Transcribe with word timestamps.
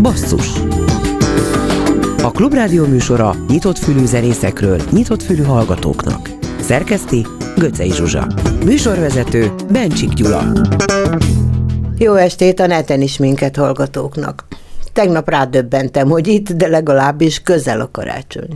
Basszus 0.00 0.48
A 2.22 2.30
Klubrádió 2.30 2.86
műsora 2.86 3.34
nyitott 3.48 3.78
fülű 3.78 4.04
zenészekről, 4.04 4.80
nyitott 4.90 5.22
fülű 5.22 5.42
hallgatóknak. 5.42 6.30
Szerkeszti 6.60 7.26
Göcej 7.56 7.90
Zsuzsa. 7.90 8.26
Műsorvezető 8.64 9.54
Bencsik 9.70 10.12
Gyula. 10.12 10.52
Jó 11.98 12.14
estét 12.14 12.60
a 12.60 12.66
neten 12.66 13.00
is 13.00 13.18
minket 13.18 13.56
hallgatóknak. 13.56 14.44
Tegnap 14.92 15.28
rádöbbentem, 15.28 16.08
hogy 16.08 16.26
itt, 16.26 16.52
de 16.52 16.68
legalábbis 16.68 17.42
közel 17.42 17.80
a 17.80 17.90
karácsony. 17.92 18.48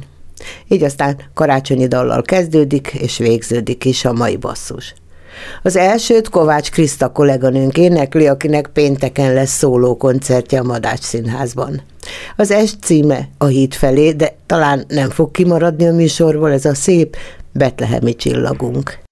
Így 0.68 0.82
aztán 0.82 1.16
karácsonyi 1.34 1.86
dallal 1.86 2.22
kezdődik, 2.22 2.88
és 3.00 3.18
végződik 3.18 3.84
is 3.84 4.04
a 4.04 4.12
mai 4.12 4.36
basszus. 4.36 4.94
Az 5.62 5.76
elsőt 5.76 6.28
Kovács 6.28 6.70
Kriszta 6.70 7.12
kolléganőnk 7.12 7.76
énekli, 7.76 8.26
akinek 8.26 8.66
pénteken 8.66 9.34
lesz 9.34 9.56
szóló 9.56 9.96
koncertje 9.96 10.60
a 10.60 10.64
Madács 10.64 11.00
Színházban. 11.02 11.82
Az 12.36 12.50
est 12.50 12.76
címe 12.82 13.29
a 13.38 13.46
híd 13.46 13.74
felé, 13.74 14.12
de 14.12 14.36
talán 14.46 14.85
nem 14.88 15.11
fog 15.11 15.30
kimaradni 15.30 15.86
a 15.86 15.93
műsorból 15.93 16.52
ez 16.52 16.64
a 16.64 16.74
szép 16.74 17.16
betlehemi 17.52 18.16
csillagunk. 18.16 19.10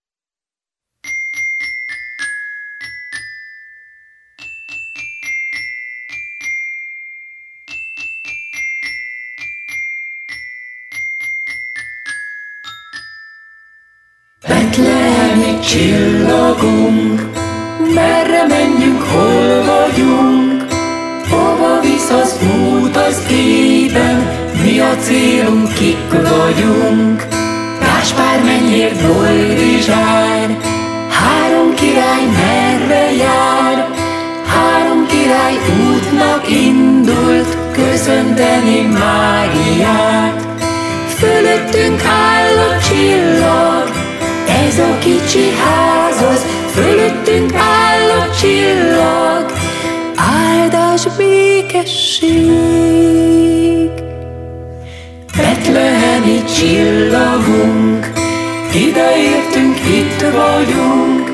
A 24.91 24.97
célunk, 24.97 25.73
kik 25.73 26.11
vagyunk. 26.11 27.27
Gáspár 27.81 28.43
mennyért 28.45 29.07
boldizsár, 29.07 30.59
három 31.11 31.75
király 31.75 32.27
merre 32.27 33.13
jár, 33.13 33.89
három 34.47 35.07
király 35.07 35.55
útnak 35.55 36.51
indult, 36.51 37.57
köszönteni 37.73 38.81
Máriát. 38.81 40.47
Fölöttünk 41.19 42.03
áll 42.05 42.59
a 42.59 42.81
csillag, 42.89 43.89
ez 44.67 44.79
a 44.79 44.99
kicsi 44.99 45.51
ház 45.65 46.23
az, 46.23 46.47
fölöttünk 46.75 47.55
áll 47.55 48.11
a 48.21 48.35
csillag, 48.41 49.53
áldás 50.17 51.07
békesség. 51.17 52.79
Betlehemi 55.59 56.45
csillagunk, 56.45 58.11
ideértünk, 58.75 59.79
itt 59.91 60.21
vagyunk, 60.21 61.31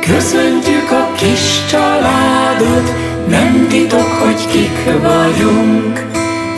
köszöntjük 0.00 0.90
a 0.90 1.12
kis 1.16 1.66
családot, 1.70 2.92
nem 3.28 3.66
titok, 3.68 4.08
hogy 4.08 4.46
kik 4.50 4.84
vagyunk. 5.02 6.06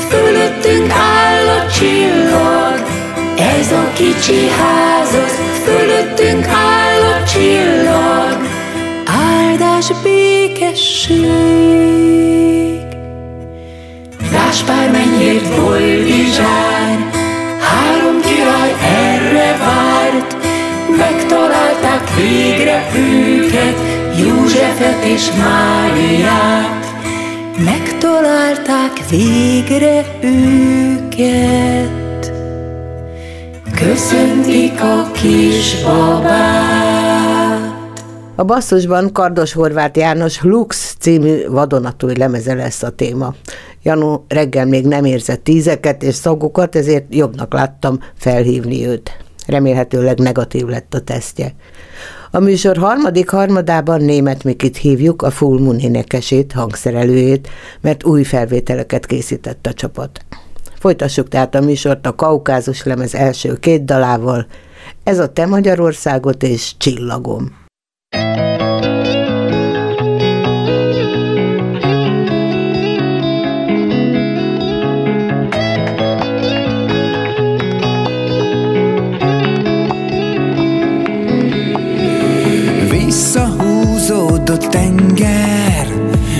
Fölöttünk 0.08 0.90
áll 0.90 1.48
a 1.48 1.70
csillag, 1.70 2.86
ez 3.58 3.72
a 3.72 3.92
kicsi 3.92 4.48
ház 4.48 5.14
az, 5.24 5.40
fölöttünk 5.64 6.46
áll 6.46 7.00
a 7.00 7.24
csillag, 7.24 8.38
áldás 9.06 9.92
békesség. 10.02 11.24
Gáspár 14.54 14.90
mennyért 14.90 15.60
boldizsár, 15.60 17.10
három 17.58 18.20
király 18.20 18.74
erre 18.82 19.56
várt, 19.56 20.36
megtalálták 20.96 22.14
végre 22.16 22.90
őket, 22.96 23.76
Józsefet 24.18 25.04
és 25.04 25.30
Máriát. 25.32 26.84
Megtalálták 27.64 29.08
végre 29.10 30.04
őket. 30.20 31.92
Köszöntik 33.76 34.80
a 34.80 35.10
kis 35.12 35.82
babát. 35.84 36.94
A 38.36 38.44
basszusban 38.44 39.12
Kardos 39.12 39.52
Horváth 39.52 39.98
János 39.98 40.42
Lux 40.42 40.96
című 40.98 41.48
vadonatúj 41.48 42.14
lemeze 42.16 42.54
lesz 42.54 42.82
a 42.82 42.90
téma. 42.90 43.34
Janu 43.84 44.20
reggel 44.28 44.66
még 44.66 44.86
nem 44.86 45.04
érzett 45.04 45.44
tízeket 45.44 46.02
és 46.02 46.14
szagokat, 46.14 46.76
ezért 46.76 47.14
jobbnak 47.14 47.52
láttam 47.52 47.98
felhívni 48.14 48.86
őt. 48.86 49.10
Remélhetőleg 49.46 50.18
negatív 50.18 50.66
lett 50.66 50.94
a 50.94 51.00
tesztje. 51.00 51.54
A 52.30 52.38
műsor 52.38 52.76
harmadik 52.76 53.28
harmadában 53.28 54.00
német 54.00 54.44
Mikit 54.44 54.76
hívjuk, 54.76 55.22
a 55.22 55.30
Full 55.30 55.60
Moon 55.60 55.78
énekesét, 55.78 56.52
hangszerelőjét, 56.52 57.48
mert 57.80 58.04
új 58.04 58.22
felvételeket 58.22 59.06
készített 59.06 59.66
a 59.66 59.72
csapat. 59.72 60.20
Folytassuk 60.78 61.28
tehát 61.28 61.54
a 61.54 61.60
műsort 61.60 62.06
a 62.06 62.14
Kaukázus 62.14 62.84
lemez 62.84 63.14
első 63.14 63.54
két 63.54 63.84
dalával. 63.84 64.46
Ez 65.02 65.18
a 65.18 65.32
Te 65.32 65.46
Magyarországot 65.46 66.42
és 66.42 66.76
Csillagom. 66.78 67.63
Visszahúzódott 83.14 84.66
tenger, 84.66 85.86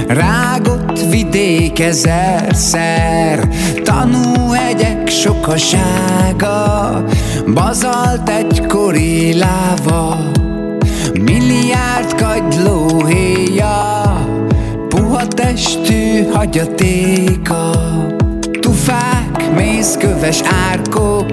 rágott 0.07 1.01
vidék 1.11 1.81
ezerszer, 1.81 3.49
tanúhegyek 3.83 5.09
sokasága, 5.09 7.05
bazalt 7.55 8.29
egykori 8.29 9.39
láva, 9.39 10.17
milliárd 11.21 12.15
kagyló 12.15 13.05
héja, 13.07 14.03
puha 14.89 15.27
testű 15.27 16.29
hagyatéka, 16.33 17.71
tufák, 18.61 19.55
mézköves 19.57 20.41
árkok, 20.71 21.31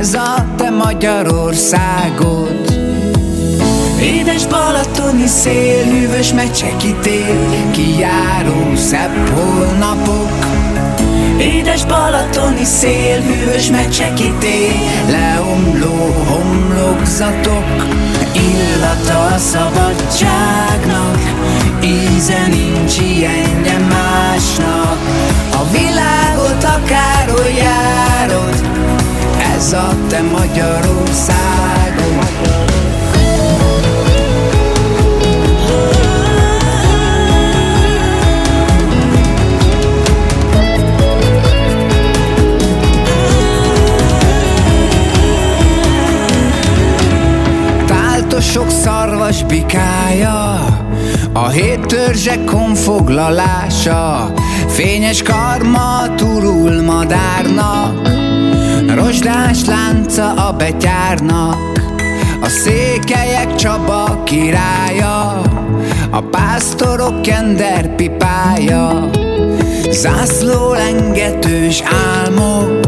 ez 0.00 0.14
a 0.14 0.46
te 0.56 0.70
Magyarországod. 0.70 2.59
Édes 4.00 4.46
balatoni 4.46 5.26
szél, 5.26 5.84
hűvös 5.84 6.32
mecseki 6.32 6.94
tél, 7.02 7.70
kijáró 7.70 8.74
szebb 8.74 9.28
holnapok. 9.28 10.30
Édes 11.38 11.84
balatoni 11.84 12.64
szél, 12.64 13.20
hűvös 13.20 13.70
mecseki 13.70 14.32
tél, 14.38 14.72
leomló 15.10 16.24
homlokzatok, 16.26 17.64
illata 18.32 19.26
a 19.34 19.38
szabadságnak, 19.38 21.18
íze 21.84 22.46
nincs 22.46 22.98
ilyenje 22.98 23.78
másnak. 23.78 24.98
A 25.52 25.70
világot 25.72 26.64
akárhol 26.64 27.50
járod, 27.56 28.60
ez 29.56 29.72
a 29.72 29.88
te 30.08 30.22
Magyarországod. 30.22 31.70
Bikája, 49.38 50.58
a 51.32 51.48
hét 51.48 51.86
törzsek 51.86 52.44
konfoglalása, 52.44 54.32
fényes 54.68 55.22
karma 55.22 56.14
turul 56.16 56.82
madárnak, 56.82 58.08
rozsdás 58.94 59.64
lánca 59.64 60.32
a 60.32 60.52
betyárnak, 60.52 61.58
a 62.42 62.48
székelyek 62.48 63.54
Csaba 63.54 64.22
királya, 64.24 65.40
a 66.10 66.20
pásztorok 66.20 67.22
kender 67.22 67.94
pipája, 67.94 69.10
zászló 69.90 70.72
lengetős 70.72 71.82
álmok, 72.14 72.80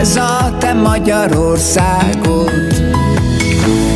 ez 0.00 0.16
a 0.16 0.56
te 0.58 0.72
Magyarországod. 0.72 2.87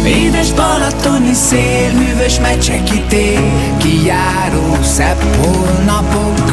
Édes 0.05 0.53
balatoni 0.53 1.33
szél, 1.33 1.91
hűvös 1.91 2.41
mecseki 2.41 3.03
tél, 3.09 3.41
kijáró 3.79 4.77
szebb 4.83 5.23
holnap 5.41 6.03
napok 6.13 6.53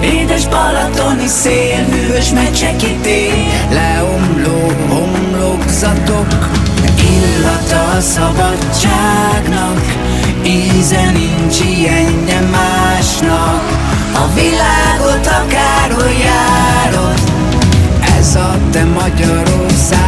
Édes 0.00 0.46
balatoni 0.46 1.26
szél, 1.26 1.84
hűvös 1.90 2.30
meccseki 2.30 2.96
tél 3.02 3.44
Leomló 3.70 4.72
homlokzatok. 4.88 6.26
Illata 7.00 7.96
a 7.96 8.00
szabadságnak 8.00 9.80
Íze 10.44 11.10
nincs 11.10 11.60
ilyenje 11.60 12.40
másnak 12.40 13.62
A 14.14 14.34
világot 14.34 15.26
akárhol 15.26 16.12
járod 16.22 17.20
Ez 18.18 18.34
a 18.34 18.56
te 18.70 18.84
Magyarországod 18.84 20.07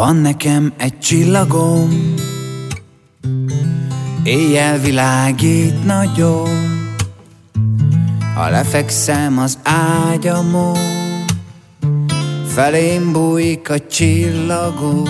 Van 0.00 0.16
nekem 0.16 0.72
egy 0.76 0.98
csillagom 0.98 2.14
Éjjel 4.22 4.78
világít 4.78 5.84
nagyon. 5.84 6.48
Ha 8.34 8.48
lefekszem 8.48 9.38
az 9.38 9.58
ágyamon 9.62 10.78
Felém 12.46 13.12
bújik 13.12 13.70
a 13.70 13.86
csillagom. 13.86 15.08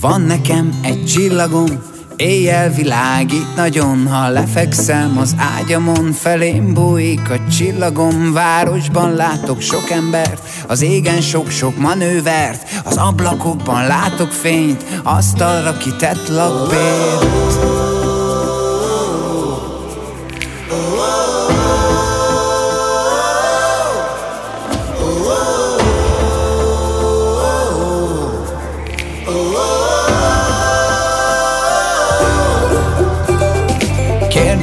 Van 0.00 0.20
nekem 0.20 0.78
egy 0.82 1.04
csillagom, 1.04 1.82
éjjel 2.22 2.70
világít 2.70 3.54
nagyon 3.56 4.06
Ha 4.06 4.28
lefekszem 4.28 5.18
az 5.18 5.34
ágyamon, 5.38 6.12
felém 6.12 6.74
bújik 6.74 7.30
a 7.30 7.48
csillagom. 7.50 8.32
Városban 8.32 9.14
látok 9.14 9.60
sok 9.60 9.90
embert, 9.90 10.42
az 10.68 10.82
égen 10.82 11.20
sok-sok 11.20 11.78
manővert 11.78 12.80
Az 12.84 12.96
ablakokban 12.96 13.86
látok 13.86 14.30
fényt, 14.30 14.84
asztalra 15.02 15.76
kitett 15.76 16.28
lakbért 16.28 17.71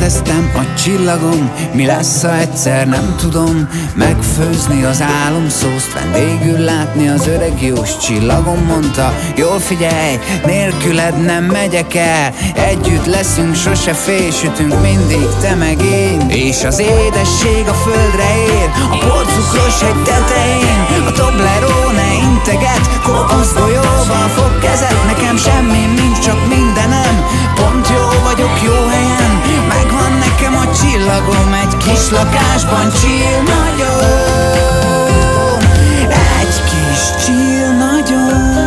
Kérdeztem 0.09 0.51
a 0.55 0.73
csillagom, 0.73 1.51
mi 1.73 1.85
lesz, 1.85 2.21
ha 2.21 2.37
egyszer 2.37 2.87
nem 2.87 3.15
tudom. 3.19 3.69
Megfőzni 3.95 4.83
az 4.83 5.03
álomszószt, 5.25 5.93
vendégül 5.93 6.59
látni 6.59 7.07
az 7.07 7.27
öreg 7.27 7.61
jós 7.61 7.97
csillagom 7.97 8.65
Mondta, 8.65 9.13
jól 9.35 9.59
figyelj, 9.59 10.19
nélküled 10.45 11.23
nem 11.25 11.43
megyek 11.43 11.95
el. 11.95 12.33
Együtt 12.53 13.05
leszünk, 13.05 13.55
sose 13.55 13.93
fésütünk, 13.93 14.81
mindig 14.81 15.27
te 15.41 15.55
meg 15.55 15.81
én. 15.81 16.29
És 16.29 16.63
az 16.63 16.79
édesség 16.79 17.67
a 17.67 17.73
földre 17.73 18.35
ér, 18.37 18.69
a 18.91 18.97
porcukros 18.97 19.81
egy 19.81 20.03
tetején. 20.03 21.03
A 21.07 21.11
Toblerone 21.11 22.13
integet, 22.31 23.01
kókuszgolyóval 23.03 24.27
fog 24.35 24.59
kezet 24.59 25.05
Nekem 25.05 25.37
semmi 25.37 25.85
nincs, 26.01 26.19
csak 26.19 26.47
mindenem, 26.47 27.25
pont 27.55 27.87
jó 27.89 28.21
vagyok 28.23 28.61
jó 28.65 28.88
csillagom 30.81 31.53
egy 31.53 31.77
kis 31.77 32.09
lakásban 32.09 32.91
Chill 32.91 33.41
nagyon. 33.41 34.03
Egy 36.39 36.55
kis 36.69 37.25
chill 37.25 37.71
nagyon. 37.71 38.57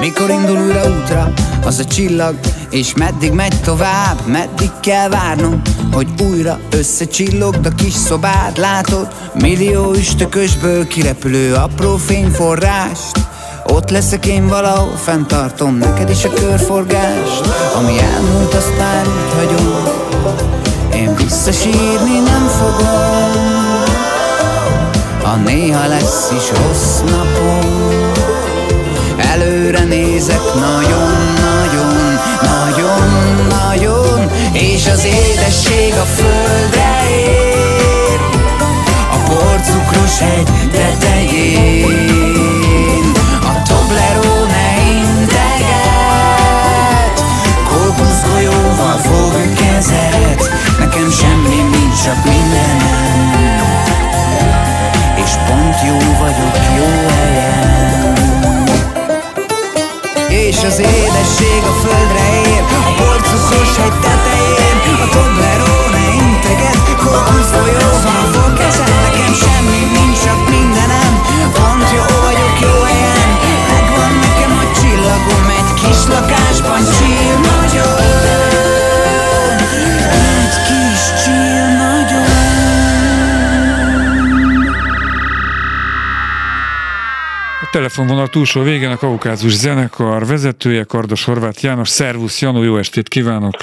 Mikor 0.00 0.30
indul 0.30 0.58
újra 0.58 0.82
útra 1.00 1.32
az 1.64 1.78
a 1.78 1.84
csillag 1.84 2.38
És 2.70 2.94
meddig 2.94 3.32
megy 3.32 3.60
tovább, 3.60 4.26
meddig 4.26 4.70
kell 4.80 5.08
várnom 5.08 5.60
Hogy 5.92 6.08
újra 6.22 6.58
összecsillogd 6.70 7.66
a 7.66 7.74
kis 7.74 7.92
szobád 7.92 8.58
Látod, 8.58 9.08
millió 9.34 9.94
üstökösből 9.94 10.86
kirepülő 10.86 11.54
apró 11.54 11.96
fényforrást 11.96 13.23
ott 13.66 13.90
leszek 13.90 14.26
én 14.26 14.48
valahol, 14.48 14.96
fenntartom 14.96 15.76
neked 15.76 16.10
is 16.10 16.24
a 16.24 16.32
körforgást 16.32 17.44
Ami 17.74 17.98
elmúlt, 17.98 18.54
azt 18.54 18.78
már 18.78 19.06
úgy 19.06 19.34
hagyom. 19.36 20.02
Én 20.94 21.16
visszasírni 21.16 22.18
nem 22.24 22.46
fogom. 22.46 23.32
Ha 25.22 25.36
néha 25.36 25.86
lesz 25.86 26.30
is 26.30 26.50
rossz 26.58 27.00
napom. 27.10 28.12
Előre 29.16 29.84
nézek 29.84 30.40
nagyon-nagyon, 30.54 32.18
nagyon-nagyon 32.42 34.30
És 34.52 34.88
az 34.88 35.04
édesség 35.04 35.92
a 35.92 36.04
földre 36.04 37.06
ér. 37.10 38.20
A 39.12 39.16
porcukros 39.28 40.20
egy 40.20 40.48
tetején 40.72 42.43
Toblerone 43.84 44.64
fog 49.02 49.54
kezet 49.54 50.50
Nekem 50.78 51.10
semmi 51.10 51.60
nincs, 51.76 52.02
csak 52.04 52.24
mindenem. 52.24 53.62
És 55.14 55.30
pont 55.46 55.76
jó 55.86 55.98
vagyok 56.18 56.56
jó 56.76 57.04
és 60.28 60.62
az 60.62 60.78
édesség 60.78 61.62
a 61.62 61.72
földre 61.82 62.13
telefonvonal 87.74 88.28
túlsó 88.28 88.62
végén 88.62 88.90
a 88.90 88.96
Kaukázus 88.96 89.52
zenekar 89.52 90.26
vezetője, 90.26 90.84
Kardos 90.84 91.24
Horváth 91.24 91.64
János. 91.64 91.88
Szervusz, 91.88 92.40
Janó, 92.40 92.62
jó 92.62 92.76
estét 92.76 93.08
kívánok! 93.08 93.54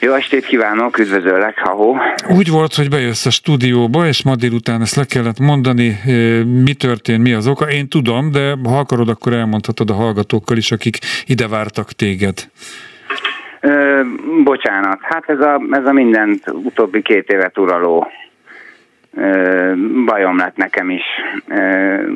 Jó 0.00 0.12
estét 0.12 0.46
kívánok, 0.46 0.98
üdvözöllek, 0.98 1.58
ha 1.58 2.00
Úgy 2.28 2.50
volt, 2.50 2.74
hogy 2.74 2.88
bejössz 2.88 3.26
a 3.26 3.30
stúdióba, 3.30 4.06
és 4.06 4.24
ma 4.24 4.36
délután 4.36 4.80
ezt 4.80 4.96
le 4.96 5.04
kellett 5.04 5.38
mondani, 5.38 5.88
eh, 5.88 6.44
mi 6.44 6.74
történt, 6.74 7.22
mi 7.22 7.32
az 7.32 7.46
oka. 7.46 7.70
Én 7.70 7.88
tudom, 7.88 8.30
de 8.30 8.56
ha 8.64 8.78
akarod, 8.78 9.08
akkor 9.08 9.32
elmondhatod 9.32 9.90
a 9.90 9.94
hallgatókkal 9.94 10.56
is, 10.56 10.72
akik 10.72 10.98
ide 11.26 11.48
vártak 11.48 11.92
téged. 11.92 12.34
Ö, 13.60 14.00
bocsánat, 14.44 14.98
hát 15.02 15.24
ez 15.26 15.40
a, 15.40 15.60
ez 15.70 15.86
a 15.86 15.92
mindent 15.92 16.42
utóbbi 16.64 17.02
két 17.02 17.28
évet 17.28 17.58
uraló 17.58 18.06
bajom 20.04 20.36
lett 20.36 20.56
nekem 20.56 20.90
is, 20.90 21.04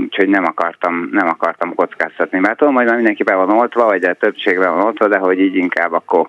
úgyhogy 0.02 0.28
nem 0.28 0.44
akartam, 0.44 1.08
nem 1.12 1.28
akartam 1.28 1.74
kockáztatni. 1.74 2.38
Mert 2.38 2.58
tudom, 2.58 2.74
hogy 2.74 2.84
már 2.84 2.94
mindenki 2.94 3.22
be 3.22 3.34
van 3.34 3.50
oltva, 3.50 3.84
vagy 3.84 4.04
a 4.04 4.14
többség 4.14 4.58
be 4.58 4.68
van 4.68 4.84
oltva, 4.84 5.08
de 5.08 5.18
hogy 5.18 5.40
így 5.40 5.56
inkább 5.56 5.92
akkor 5.92 6.28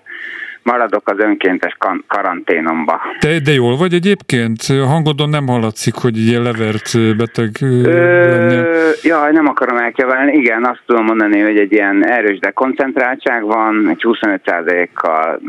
maradok 0.62 1.08
az 1.08 1.18
önkéntes 1.18 1.76
karanténomba. 2.06 3.00
De, 3.20 3.38
de 3.38 3.52
jól 3.52 3.76
vagy 3.76 3.94
egyébként? 3.94 4.62
A 4.68 4.86
hangodon 4.86 5.28
nem 5.28 5.46
hallatszik, 5.46 5.94
hogy 5.94 6.18
ilyen 6.18 6.42
levert 6.42 7.16
beteg 7.16 7.50
ö, 7.60 8.90
jaj, 9.02 9.32
nem 9.32 9.46
akarom 9.46 9.76
elkeverni. 9.76 10.32
Igen, 10.32 10.64
azt 10.64 10.82
tudom 10.86 11.04
mondani, 11.04 11.40
hogy 11.40 11.58
egy 11.58 11.72
ilyen 11.72 12.06
erős 12.06 12.38
dekoncentráltság 12.38 13.42
van, 13.42 13.88
egy 13.88 14.00
25%-kal 14.02 15.40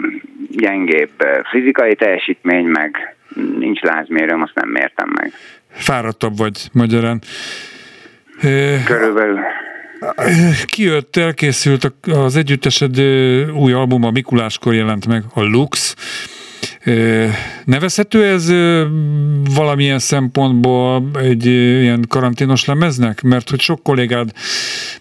gyengébb 0.50 1.12
fizikai 1.52 1.96
teljesítmény, 1.96 2.66
meg 2.66 3.16
nincs 3.60 3.82
lázmérőm, 3.82 4.42
azt 4.42 4.56
nem 4.56 4.70
mértem 4.70 5.10
meg. 5.22 5.32
Fáradtabb 5.70 6.38
vagy 6.38 6.70
magyarán. 6.74 7.22
Körülbelül. 8.86 9.40
Kijött, 10.66 11.16
elkészült 11.16 11.94
az 12.02 12.36
együttesed 12.36 13.00
új 13.52 13.74
albuma, 13.74 14.12
Mikuláskor 14.12 14.74
jelent 14.74 15.08
meg, 15.08 15.24
a 15.34 15.42
Lux. 15.42 15.96
Nevezhető 17.66 18.26
ez 18.26 18.52
valamilyen 19.56 20.00
szempontból 20.00 21.12
egy 21.20 21.46
ilyen 21.46 22.06
karanténos 22.08 22.66
lemeznek? 22.66 23.22
Mert 23.22 23.50
hogy 23.50 23.60
sok 23.60 23.84
kollégád 23.84 24.32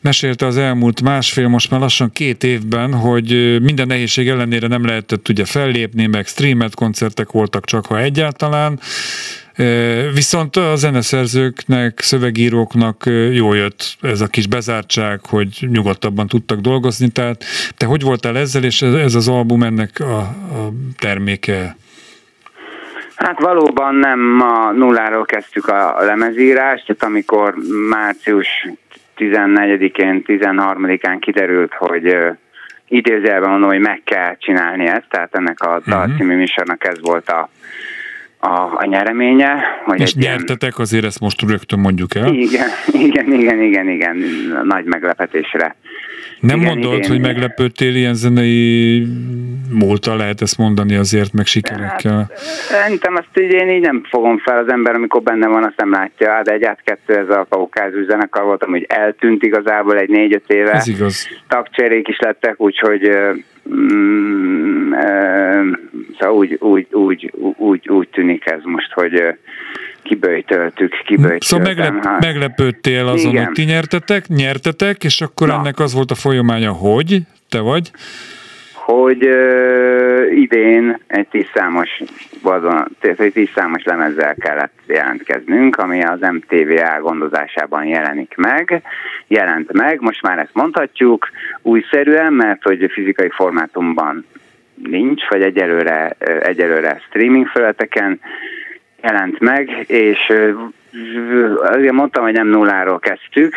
mesélte 0.01 0.47
az 0.47 0.57
elmúlt 0.57 1.03
másfél, 1.03 1.49
most 1.49 1.71
már 1.71 1.81
lassan 1.81 2.13
két 2.13 2.45
évben, 2.45 2.95
hogy 2.95 3.61
minden 3.63 3.87
nehézség 3.87 4.29
ellenére 4.29 4.67
nem 4.67 4.85
lehetett 4.85 5.29
ugye 5.29 5.45
fellépni, 5.45 6.07
meg 6.07 6.27
streamet, 6.27 6.75
koncertek 6.75 7.31
voltak 7.31 7.65
csak, 7.65 7.87
ha 7.87 8.01
egyáltalán. 8.01 8.81
Viszont 10.15 10.57
a 10.57 10.77
zeneszerzőknek, 10.77 12.01
szövegíróknak 12.01 13.07
ö, 13.07 13.31
jól 13.31 13.57
jött 13.57 13.97
ez 14.01 14.21
a 14.21 14.27
kis 14.27 14.47
bezártság, 14.47 15.21
hogy 15.29 15.67
nyugodtabban 15.73 16.27
tudtak 16.27 16.59
dolgozni. 16.59 17.09
Tehát 17.09 17.45
te 17.77 17.87
hogy 17.87 18.03
voltál 18.03 18.37
ezzel, 18.37 18.65
és 18.65 18.83
ez, 18.83 19.15
az 19.15 19.29
album 19.29 19.63
ennek 19.63 20.01
a, 20.01 20.19
a 20.19 20.73
terméke? 20.99 21.77
Hát 23.15 23.41
valóban 23.41 23.95
nem 23.95 24.41
a 24.41 24.73
nulláról 24.73 25.25
kezdtük 25.25 25.69
a 25.69 25.97
lemezírást, 26.01 26.87
tehát 26.87 27.03
amikor 27.03 27.55
március 27.89 28.49
14-én, 29.17 30.23
13-án 30.27 31.17
kiderült, 31.21 31.73
hogy 31.75 32.07
ö, 32.07 32.31
idézőjelben 32.89 33.51
mondom, 33.51 33.69
hogy 33.69 33.81
meg 33.81 34.01
kell 34.05 34.37
csinálni 34.39 34.87
ezt, 34.87 35.07
tehát 35.09 35.35
ennek 35.35 35.61
a 35.61 35.81
Dal 35.87 36.07
Mhm. 36.07 36.17
című 36.17 36.37
műsornak 36.37 36.87
ez 36.87 37.01
volt 37.01 37.29
a, 37.29 37.49
a, 38.45 38.71
a 38.77 38.85
nyereménye. 38.85 39.55
Hogy 39.85 40.01
És 40.01 40.11
egy 40.13 40.21
ilyen- 40.23 40.35
nyertetek, 40.37 40.79
azért 40.79 41.05
ezt 41.05 41.21
most 41.21 41.43
rögtön 41.43 41.79
mondjuk 41.79 42.15
el. 42.15 42.35
Igen, 42.35 42.69
igen, 43.09 43.33
igen, 43.33 43.63
igen, 43.63 43.89
igen, 43.89 44.17
nagy 44.65 44.85
meglepetésre. 44.85 45.77
Nem 46.41 46.61
igen, 46.61 46.73
mondod, 46.73 46.93
idén- 46.97 47.09
hogy 47.09 47.21
meglepődtél 47.21 47.95
ilyen 47.95 48.15
zenei 48.15 49.07
múltal, 49.71 50.17
lehet 50.17 50.41
ezt 50.41 50.59
mondani 50.59 50.95
azért, 50.95 51.33
meg 51.33 51.47
sikerekkel. 51.47 52.31
Szerintem 52.71 53.15
azt 53.15 53.39
így 53.41 53.53
én 53.53 53.69
így 53.71 53.81
nem 53.81 54.03
fogom 54.11 54.39
fel 54.39 54.59
az 54.59 54.69
ember, 54.71 54.95
amikor 54.95 55.23
benne 55.23 55.47
van, 55.47 55.65
azt 55.65 55.77
nem 55.77 55.91
látja, 55.91 56.41
de 56.45 56.53
egy 56.53 56.63
átkettő 56.65 57.15
ez 57.15 57.29
a 57.29 57.47
kaukázus 57.49 58.05
zenekar 58.05 58.45
volt, 58.45 58.63
ami 58.65 58.85
eltűnt 58.89 59.43
igazából 59.43 59.99
egy 59.99 60.09
négy-öt 60.09 60.51
éve. 60.51 60.71
Ez 60.73 60.89
igaz. 60.89 61.29
Tagcserék 61.49 62.09
is 62.09 62.19
lettek, 62.19 62.61
úgyhogy 62.61 63.11
mm, 63.69 64.93
ö, 64.93 65.71
szóval 66.19 66.37
úgy, 66.37 66.57
úgy, 66.61 66.87
úgy, 66.93 67.33
úgy, 67.57 67.89
úgy 67.89 68.09
tűnik 68.09 68.47
ez 68.47 68.61
most, 68.65 68.93
hogy 68.93 69.15
ö, 69.15 69.29
kiböjtöltük, 70.03 70.93
kiböjtöltem. 71.05 71.39
Szóval 71.41 71.67
meglep, 71.67 72.05
Hát, 72.05 72.21
meglepődtél 72.21 73.07
azon, 73.07 73.31
Igen. 73.31 73.45
hogy 73.45 73.53
ti 73.55 73.63
nyertetek, 73.63 74.29
nyertetek, 74.29 75.05
és 75.05 75.21
akkor 75.21 75.49
Na. 75.49 75.55
ennek 75.55 75.79
az 75.79 75.95
volt 75.95 76.11
a 76.11 76.15
folyamánya, 76.15 76.73
hogy 76.73 77.21
te 77.49 77.61
vagy. 77.61 77.91
Hogy 78.85 79.27
ö, 79.27 80.27
idén 80.27 80.99
egy 81.07 81.29
tíz 81.29 81.47
számos 81.55 82.03
tehát 83.01 83.21
egy 83.21 83.33
tíz 83.33 83.49
számos 83.55 83.85
lemezzel 83.85 84.35
kellett 84.35 84.79
jelentkeznünk, 84.87 85.77
ami 85.77 86.03
az 86.03 86.21
MTV 86.21 87.01
gondozásában 87.01 87.85
jelenik 87.85 88.35
meg. 88.37 88.83
Jelent 89.27 89.73
meg, 89.73 90.01
most 90.01 90.23
már 90.23 90.39
ezt 90.39 90.55
mondhatjuk, 90.55 91.29
újszerűen, 91.63 92.33
mert 92.33 92.63
hogy 92.63 92.91
fizikai 92.93 93.29
formátumban 93.31 94.27
nincs, 94.75 95.29
vagy 95.29 95.43
egyelőre, 95.43 96.17
egyelőre 96.43 97.01
streaming 97.09 97.47
felületeken 97.47 98.21
jelent 99.03 99.41
meg, 99.41 99.85
és 99.87 100.33
azért 101.63 101.93
mondtam, 101.93 102.23
hogy 102.23 102.33
nem 102.33 102.49
nulláról 102.49 102.99
kezdtük, 102.99 103.55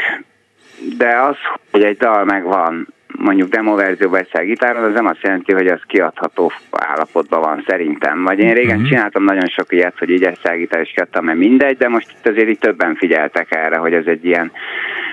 de 0.97 1.19
az, 1.19 1.35
hogy 1.71 1.83
egy 1.83 1.97
dal 1.97 2.23
megvan, 2.23 2.87
mondjuk 3.17 3.49
demo 3.49 3.75
verzióban 3.75 4.19
egyszer 4.19 4.45
gitáron, 4.45 4.83
az 4.83 4.93
nem 4.93 5.05
azt 5.05 5.21
jelenti, 5.21 5.53
hogy 5.53 5.67
az 5.67 5.81
kiadható 5.87 6.51
állapotban 6.71 7.41
van 7.41 7.63
szerintem. 7.67 8.23
Vagy 8.23 8.39
én 8.39 8.53
régen 8.53 8.77
Mhm. 8.79 8.87
csináltam 8.87 9.23
nagyon 9.23 9.47
sok 9.47 9.71
ilyet, 9.73 9.97
hogy 9.99 10.09
így 10.09 10.23
egyszer 10.23 10.57
gitár 10.57 10.81
is 10.81 10.91
kiadtam, 10.91 11.25
mert 11.25 11.37
mindegy, 11.37 11.77
de 11.77 11.87
most 11.89 12.11
itt 12.17 12.27
azért 12.27 12.49
így 12.49 12.59
többen 12.59 12.95
figyeltek 12.95 13.55
erre, 13.55 13.77
hogy 13.77 13.93
ez 13.93 14.05
egy 14.05 14.25
ilyen 14.25 14.51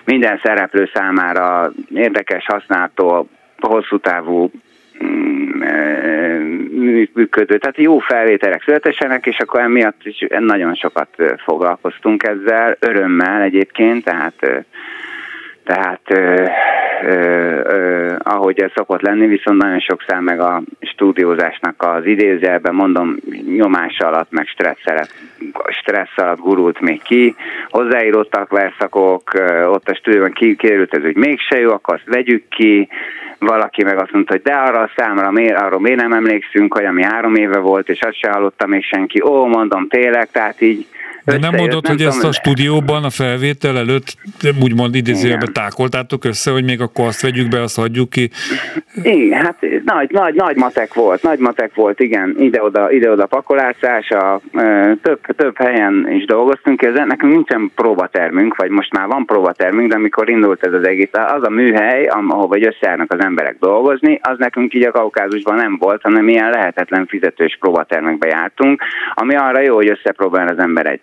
minden 0.04 0.40
szereplő 0.42 0.90
számára 0.94 1.73
érdekes, 1.94 2.44
használható, 2.47 3.28
hosszú 3.59 3.99
távú 3.99 4.50
mm, 5.04 5.61
mű- 6.78 7.14
működő, 7.14 7.59
tehát 7.59 7.76
jó 7.76 7.99
felvételek 7.99 8.62
születesenek, 8.62 9.26
és 9.26 9.38
akkor 9.38 9.61
emiatt 9.61 10.00
is 10.02 10.26
nagyon 10.38 10.75
sokat 10.75 11.09
foglalkoztunk 11.44 12.23
ezzel, 12.23 12.76
örömmel 12.78 13.42
egyébként, 13.42 14.04
tehát 14.04 14.35
eh, 14.38 14.64
tehát 15.64 16.00
ö, 16.09 16.45
ö, 17.02 17.61
ö, 17.64 18.14
ahogy 18.19 18.61
ez 18.61 18.71
szokott 18.75 19.00
lenni, 19.00 19.26
viszont 19.26 19.62
nagyon 19.62 19.81
sokszor 19.81 20.19
meg 20.19 20.40
a 20.40 20.62
stúdiózásnak 20.81 21.75
az 21.83 22.07
idézőjelben 22.07 22.75
mondom 22.75 23.16
nyomás 23.57 23.99
alatt, 23.99 24.31
meg 24.31 24.47
stressz 24.47 24.87
alatt, 24.87 25.14
stressz 25.69 26.16
alatt 26.19 26.38
gurult 26.38 26.81
még 26.81 27.02
ki. 27.02 27.35
Hozzáírottak 27.69 28.50
verszakok, 28.50 29.23
ott 29.66 29.88
a 29.88 29.95
stúdióban 29.95 30.33
ki- 30.33 30.57
kiderült 30.57 30.95
ez, 30.95 31.02
hogy 31.02 31.16
mégse 31.16 31.59
jó, 31.59 31.73
akkor 31.73 31.95
azt 31.95 32.14
vegyük 32.14 32.49
ki. 32.49 32.88
Valaki 33.38 33.85
meg 33.85 33.99
azt 34.00 34.12
mondta, 34.12 34.33
hogy 34.33 34.42
de 34.42 34.52
arra 34.52 34.81
a 34.81 34.90
számra, 34.97 35.31
miért, 35.31 35.61
arról 35.61 35.81
miért 35.81 36.00
nem 36.00 36.12
emlékszünk, 36.12 36.75
hogy 36.75 36.85
ami 36.85 37.02
három 37.02 37.35
éve 37.35 37.59
volt, 37.59 37.88
és 37.88 38.00
azt 38.00 38.19
se 38.19 38.31
hallotta 38.31 38.66
még 38.66 38.85
senki. 38.85 39.23
Ó, 39.23 39.47
mondom 39.47 39.88
tényleg, 39.88 40.31
tehát 40.31 40.61
így 40.61 40.87
De 41.25 41.38
nem 41.38 41.55
mondod, 41.55 41.87
hogy 41.87 42.02
ezt 42.02 42.25
a 42.25 42.33
stúdióban, 42.33 43.05
a 43.05 43.11
felvétel 43.11 43.76
előtt 43.76 44.17
úgymond 44.62 44.95
idézőjelben 44.95 45.52
tákoltátok 45.52 46.25
össze, 46.25 46.50
hogy 46.50 46.64
még 46.64 46.81
akkor 46.81 47.07
azt 47.07 47.23
vegyük 47.23 47.49
be, 47.49 47.61
azt 47.61 47.76
hagyjuk 47.76 48.11
ki. 48.11 48.31
Igen, 49.02 49.45
hát 49.45 49.57
nagy, 49.85 50.11
nagy, 50.11 50.35
nagy 50.35 50.57
matek 50.57 50.95
volt, 50.95 51.23
nagy 51.23 51.38
matek 51.38 51.75
volt, 51.75 52.00
igen, 52.00 52.35
ide-oda, 52.38 52.91
ide-oda 52.91 53.26
pakolászás, 53.26 54.11
a, 54.11 54.41
több, 55.02 55.21
több 55.37 55.57
helyen 55.57 56.09
is 56.11 56.25
dolgoztunk, 56.25 56.83
ez 56.83 56.95
nekünk 56.95 57.33
nincsen 57.33 57.71
próbatermünk, 57.75 58.57
vagy 58.57 58.71
most 58.71 58.93
már 58.93 59.07
van 59.07 59.25
próbatermünk, 59.25 59.88
de 59.88 59.97
amikor 59.97 60.29
indult 60.29 60.67
ez 60.67 60.73
az 60.73 60.87
egész, 60.87 61.11
az 61.12 61.43
a 61.43 61.50
műhely, 61.50 62.05
ahova 62.07 62.57
így 62.57 62.67
összejárnak 62.67 63.12
az 63.12 63.25
emberek 63.25 63.57
dolgozni, 63.61 64.21
az 64.23 64.38
nekünk 64.38 64.75
így 64.75 64.85
a 64.85 64.91
Kaukázusban 64.91 65.57
nem 65.57 65.76
volt, 65.79 66.02
hanem 66.02 66.29
ilyen 66.29 66.50
lehetetlen 66.50 67.07
fizetős 67.07 67.57
próbatermekbe 67.61 68.26
jártunk, 68.29 68.83
ami 69.14 69.35
arra 69.35 69.61
jó, 69.61 69.75
hogy 69.75 69.91
összepróbál 69.91 70.49
az 70.49 70.59
ember 70.59 70.87
egy 70.87 71.00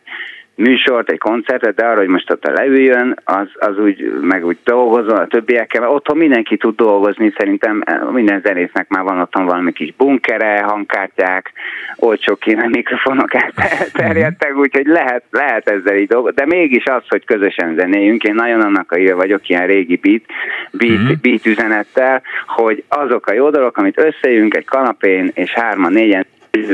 műsort, 0.59 1.09
egy 1.09 1.17
koncertet, 1.17 1.75
de 1.75 1.85
arra, 1.85 1.99
hogy 1.99 2.07
most 2.07 2.31
ott 2.31 2.43
leüljön, 2.43 3.19
az, 3.23 3.47
az 3.53 3.77
úgy, 3.79 4.19
meg 4.21 4.45
úgy 4.45 4.57
dolgozol 4.63 5.17
a 5.17 5.27
többiekkel, 5.27 5.81
mert 5.81 5.93
otthon 5.93 6.17
mindenki 6.17 6.57
tud 6.57 6.75
dolgozni, 6.75 7.33
szerintem 7.37 7.83
minden 8.11 8.41
zenésznek 8.43 8.89
már 8.89 9.03
van 9.03 9.19
otthon 9.19 9.45
valami 9.45 9.71
kis 9.71 9.93
bunkere, 9.97 10.61
hangkártyák, 10.61 11.51
olcsó 11.95 12.35
kéne 12.35 12.67
mikrofonok 12.67 13.31
elterjedtek, 13.55 14.57
úgyhogy 14.63 14.85
lehet, 14.85 15.23
lehet 15.31 15.69
ezzel 15.69 15.95
így 15.95 16.07
dolgozni, 16.07 16.35
de 16.35 16.55
mégis 16.55 16.85
az, 16.85 17.03
hogy 17.07 17.25
közösen 17.25 17.75
zenéljünk, 17.75 18.23
én 18.23 18.35
nagyon 18.35 18.61
annak 18.61 18.91
a 18.91 18.95
híve 18.95 19.13
vagyok, 19.13 19.49
ilyen 19.49 19.67
régi 19.67 19.95
beat, 19.95 20.23
beat, 20.71 20.97
Mhm. 20.99 21.13
beat 21.21 21.45
üzenettel, 21.45 22.21
hogy 22.47 22.83
azok 22.87 23.27
a 23.27 23.33
jó 23.33 23.49
dolgok, 23.49 23.77
amit 23.77 23.99
összejünk 23.99 24.55
egy 24.55 24.65
kanapén, 24.65 25.31
és 25.33 25.51
hárman, 25.51 25.91
négyen 25.91 26.25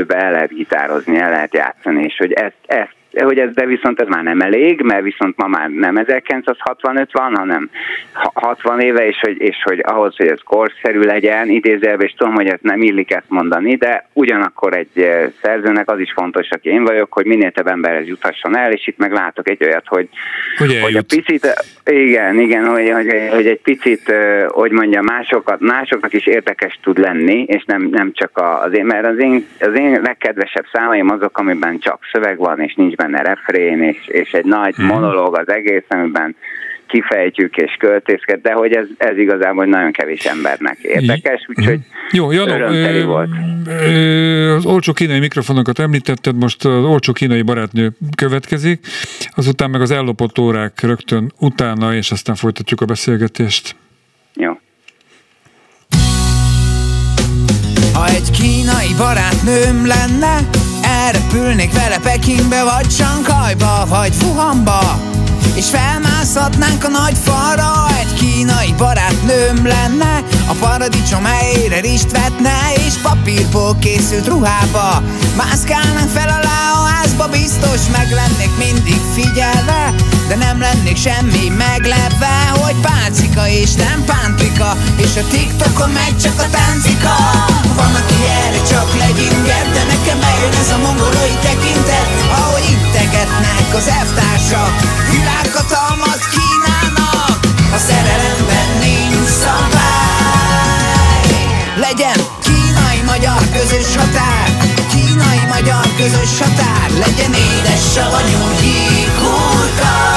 el 0.08 0.30
lehet 0.32 0.54
gitározni, 0.54 1.18
el 1.18 1.30
lehet 1.30 1.54
játszani, 1.54 2.04
és 2.04 2.16
hogy 2.16 2.32
ezt, 2.32 2.56
ezt 2.66 2.94
hogy 3.22 3.38
ez, 3.38 3.54
de 3.54 3.66
viszont 3.66 4.00
ez 4.00 4.08
már 4.08 4.22
nem 4.22 4.40
elég, 4.40 4.80
mert 4.80 5.02
viszont 5.02 5.36
ma 5.36 5.46
már 5.46 5.68
nem 5.68 5.96
1965 5.96 7.12
van, 7.12 7.36
hanem 7.36 7.70
ha- 8.12 8.32
60 8.34 8.80
éve, 8.80 9.06
és 9.06 9.18
hogy, 9.20 9.40
és 9.40 9.56
hogy 9.62 9.82
ahhoz, 9.86 10.16
hogy 10.16 10.26
ez 10.26 10.40
korszerű 10.44 11.00
legyen, 11.00 11.48
idézőjelben, 11.48 12.06
és 12.06 12.14
tudom, 12.16 12.34
hogy 12.34 12.46
ez 12.46 12.58
nem 12.62 12.82
illik 12.82 13.12
ezt 13.12 13.28
mondani, 13.28 13.74
de 13.74 14.08
ugyanakkor 14.12 14.76
egy 14.76 15.02
eh, 15.02 15.30
szerzőnek 15.42 15.90
az 15.90 15.98
is 15.98 16.12
fontos, 16.12 16.48
aki 16.50 16.68
én 16.68 16.84
vagyok, 16.84 17.12
hogy 17.12 17.26
minél 17.26 17.50
több 17.50 17.66
emberhez 17.66 18.06
juthasson 18.06 18.56
el, 18.56 18.72
és 18.72 18.86
itt 18.86 18.98
meg 18.98 19.12
látok 19.12 19.48
egy 19.48 19.64
olyat, 19.64 19.86
hogy, 19.86 20.08
Hogy 20.58 20.80
hogy 20.82 20.96
a 20.96 21.02
picit, 21.02 21.64
igen, 21.84 22.40
igen, 22.40 22.66
hogy, 22.66 22.90
hogy, 22.90 23.28
hogy 23.30 23.46
egy 23.46 23.60
picit, 23.60 24.08
ö, 24.08 24.46
hogy 24.48 24.70
mondja, 24.70 25.02
másokat, 25.02 25.60
másoknak 25.60 26.12
is 26.12 26.26
érdekes 26.26 26.78
tud 26.82 26.98
lenni, 26.98 27.42
és 27.42 27.64
nem, 27.64 27.88
nem 27.90 28.12
csak 28.12 28.30
az 28.64 28.74
én, 28.74 28.84
mert 28.84 29.06
az 29.06 29.18
én, 29.18 29.46
az 29.60 29.78
én 29.78 30.00
legkedvesebb 30.02 30.64
számaim 30.72 31.10
azok, 31.10 31.38
amiben 31.38 31.78
csak 31.78 31.98
szöveg 32.12 32.38
van, 32.38 32.60
és 32.60 32.74
nincs 32.74 32.94
benne 32.94 33.05
refrén, 33.14 33.82
és, 33.82 33.96
és 34.06 34.30
egy 34.30 34.44
nagy 34.44 34.74
Mhm. 34.76 34.86
monológ 34.86 35.38
az 35.38 35.48
egész, 35.48 35.84
amiben 35.88 36.36
kifejtjük 36.86 37.56
és 37.56 37.76
költészket, 37.78 38.40
de 38.40 38.52
hogy 38.52 38.72
ez, 38.72 38.86
ez 38.98 39.18
igazából 39.18 39.64
nagyon 39.64 39.92
kevés 39.92 40.24
embernek 40.24 40.78
érdekes, 40.78 41.46
úgyhogy 41.48 41.78
Jó, 42.10 42.32
Janó, 42.32 42.54
ö, 42.54 43.04
volt. 43.04 43.28
ö, 43.66 44.54
az 44.54 44.66
olcsó 44.66 44.92
kínai 44.92 45.18
mikrofonokat 45.18 45.78
említetted, 45.78 46.36
most 46.36 46.64
az 46.64 46.84
olcsó 46.84 47.12
kínai 47.12 47.42
barátnő 47.42 47.90
következik, 48.16 48.86
azután 49.34 49.70
meg 49.70 49.80
az 49.80 49.90
ellopott 49.90 50.38
órák 50.38 50.80
rögtön 50.82 51.32
utána, 51.38 51.94
és 51.94 52.10
aztán 52.10 52.34
folytatjuk 52.34 52.80
a 52.80 52.84
beszélgetést. 52.84 53.76
Jó. 54.34 54.58
Ha 57.94 58.06
egy 58.06 58.30
kínai 58.30 58.92
barátnőm 58.98 59.86
lenne, 59.86 60.38
elrepülnék 60.96 61.72
vele 61.72 61.98
Pekingbe, 61.98 62.64
vagy 62.64 62.90
Sankajba, 62.90 63.86
vagy 63.88 64.12
Wuhanba. 64.22 65.00
És 65.54 65.70
felmászhatnánk 65.70 66.84
a 66.84 66.88
nagy 66.88 67.16
falra. 67.22 67.86
Egy 68.00 68.12
kínai 68.14 68.74
barátnőm 68.76 69.66
lenne 69.66 70.22
A 70.46 70.52
paradicsom 70.60 71.24
helyére 71.24 71.80
rist 71.80 72.10
vetne 72.10 72.72
És 72.86 72.94
papírból 73.02 73.76
készült 73.80 74.26
ruhába. 74.26 75.02
Mászkálnánk 75.36 76.10
fel 76.10 76.28
alá 76.28 76.72
a 76.72 76.86
házba 76.86 77.28
Biztos 77.28 77.80
meg 77.92 78.10
lennék 78.10 78.56
mindig 78.58 79.00
figyelve 79.14 79.94
De 80.28 80.34
nem 80.34 80.60
lennék 80.60 80.96
semmi 80.96 81.48
meglepve 81.48 82.36
Hogy 82.62 82.76
pálcika 82.80 83.48
és 83.48 83.72
nem 83.72 84.04
pántika 84.04 84.76
És 84.96 85.16
a 85.22 85.24
TikTokon 85.30 85.90
meg 85.90 86.12
csak 86.22 86.38
a 86.38 86.48
táncika. 86.56 87.14
Van, 87.76 87.94
aki 88.00 88.18
erre 88.44 88.62
csak 88.72 88.88
legyinget 88.98 89.68
De 89.76 89.82
nekem 89.92 90.18
bejön 90.24 90.54
ez 90.62 90.70
a 90.76 90.78
mongolai 90.86 91.36
tekintet. 91.46 92.06
Ahogy 92.40 92.66
integetnek 92.74 93.68
az 93.78 93.86
elvtársak 93.98 94.72
Világhatalmat 95.10 96.20
kínálnak. 96.34 97.38
A 97.76 97.78
szerelemben 97.88 98.68
nincs 98.82 99.28
szabály. 99.42 101.26
Legyen 101.86 102.18
kínai-magyar 102.46 103.42
közös 103.56 103.90
határ. 104.00 104.48
Kínai-magyar 104.92 105.86
közös 106.00 106.32
határ. 106.40 106.86
Legyen 107.04 107.32
édes 107.46 107.82
savanyú 107.94 108.42
gyíkhurka 108.60 110.15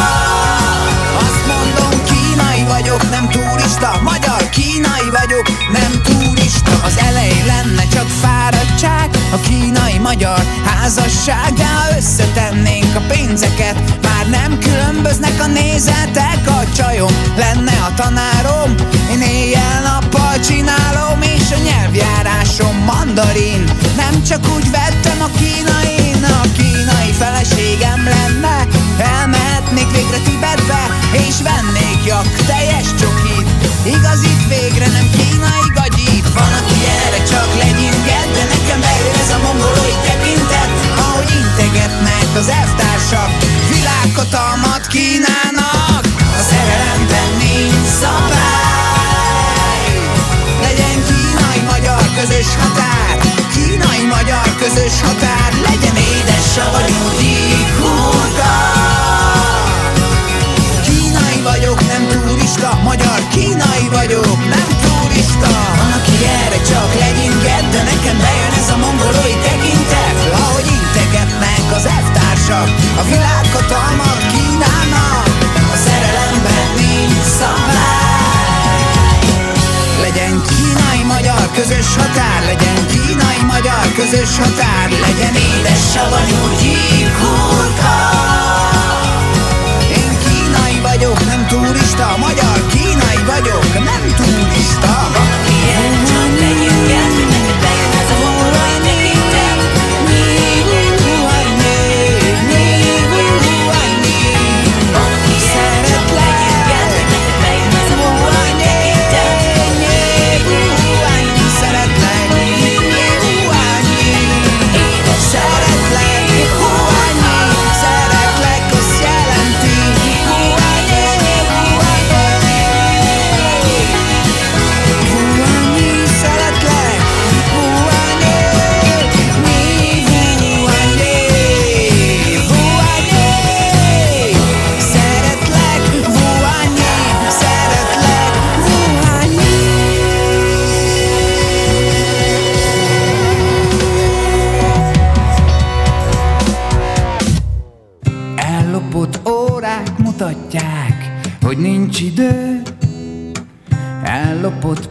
vagyok, 2.99 3.09
nem 3.09 3.29
turista. 3.29 3.99
Magyar 4.03 4.49
kínai 4.49 5.09
vagyok, 5.19 5.47
nem 5.71 6.01
turista. 6.03 6.71
Az 6.83 6.97
elején 6.97 7.45
lenne 7.45 7.87
csak 7.93 8.07
fáradtság 8.07 9.09
A 9.31 9.39
kínai-magyar 9.47 10.39
házasság 10.65 11.53
De 11.53 11.65
ha 11.65 11.97
összetennénk 11.97 12.95
a 12.95 13.01
pénzeket. 13.07 13.75
Már 14.01 14.29
nem 14.29 14.59
különböznek 14.59 15.41
a 15.41 15.45
nézetek 15.47 16.47
A 16.47 16.63
csajom 16.75 17.13
lenne 17.37 17.71
a 17.71 17.93
tanárom. 17.95 18.75
Én 19.11 19.21
éjjel-nappal 19.21 20.39
csinálom 20.39 21.21
És 21.21 21.51
a 21.51 21.63
nyelvjárásom 21.63 22.75
mandarin. 22.85 23.63
Nem 23.95 24.23
csak 24.23 24.41
úgy 24.55 24.71
vettem 24.71 25.21
a 25.21 25.29
kínain 25.37 26.23
A 26.23 26.41
kínai 26.57 27.11
feleségem 27.17 28.03
lenne. 28.03 28.67
Elmehetnék 28.97 29.91
végre 29.91 30.17
Tibetbe 30.17 30.88
És 31.11 31.35
vennék 31.41 32.05
jak 32.05 32.27
teljes 32.45 32.87
csokit. 32.99 33.47
Igazit 33.95 34.47
végre 34.47 34.87
nem 34.87 35.09
kínai 35.17 35.67
gagyit. 35.73 36.33
Van, 36.33 36.53
aki 36.59 36.79
erre 37.03 37.23
csak 37.23 37.49
legyinget 37.61 38.29
De 38.35 38.43
nekem 38.53 38.79
bejön 38.79 39.15
ez 39.23 39.31
a 39.37 39.39
mongolói 39.45 39.95
tekintet. 40.07 40.69
Ahogy 41.05 41.31
integetnek 41.41 42.29
az 42.41 42.47
elvtársak 42.59 43.29
Világhatalmat 43.73 44.87
kínálnak. 44.87 46.03
A 46.39 46.41
szerelemben 46.49 47.29
nincs 47.43 47.89
szabály. 48.01 49.87
Legyen 50.65 50.97
kínai-magyar 51.09 52.03
közös 52.17 52.49
határ. 52.61 53.13
Kínai-magyar 53.53 54.47
közös 54.61 54.95
határ. 55.01 55.49
Legyen 55.67 55.95
édes 55.95 56.45
savanyú 56.55 57.03
gyíkhurka 57.19 57.38
elvtársak 72.49 72.97
A 72.97 73.03
világhatalmat 73.03 74.21
kínálnak 74.31 75.27
A 75.73 75.77
szerelemben 75.85 76.67
nincs 76.75 77.25
szabály. 77.39 78.47
Legyen 80.01 80.41
kínai-magyar 80.47 81.51
közös 81.53 81.95
határ 81.95 82.43
Legyen 82.45 82.85
kínai-magyar 82.87 83.85
közös 83.95 84.37
határ 84.37 84.89
Legyen 84.89 85.35
édes 85.35 85.91
savanyú 85.93 86.41
gyíkhurka 86.61 87.97
Én 90.01 90.13
kínai 90.23 90.79
vagyok, 90.81 91.25
nem 91.25 91.47
turista 91.47 92.15
Magyar 92.17 92.57
kínai 92.71 93.23
vagyok, 93.25 93.73
nem 93.73 94.03
turista. 94.17 95.09
Van, 95.13 95.98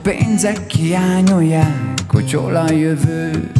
pénzek 0.08 0.70
hiányolják, 0.70 2.00
hogy 2.08 2.32
hol 2.32 2.56
a 2.56 2.70
jövő 2.70 3.50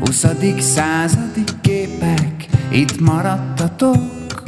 20. 0.00 0.26
századi 0.58 1.44
képek, 1.60 2.46
itt 2.70 3.00
maradtatok 3.00 4.42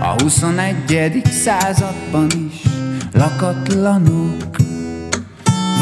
A 0.00 0.22
21. 0.22 1.22
században 1.24 2.26
is 2.50 2.62
lakatlanok 3.12 4.56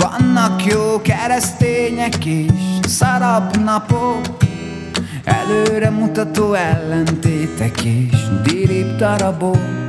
Vannak 0.00 0.64
jó 0.64 1.00
keresztények 1.02 2.24
és 2.24 2.50
szarab 2.86 3.56
napok 3.56 4.36
Előre 5.24 5.90
mutató 5.90 6.52
ellentétek 6.52 7.84
és 7.84 8.18
dirib 8.44 8.96
darabok 8.96 9.79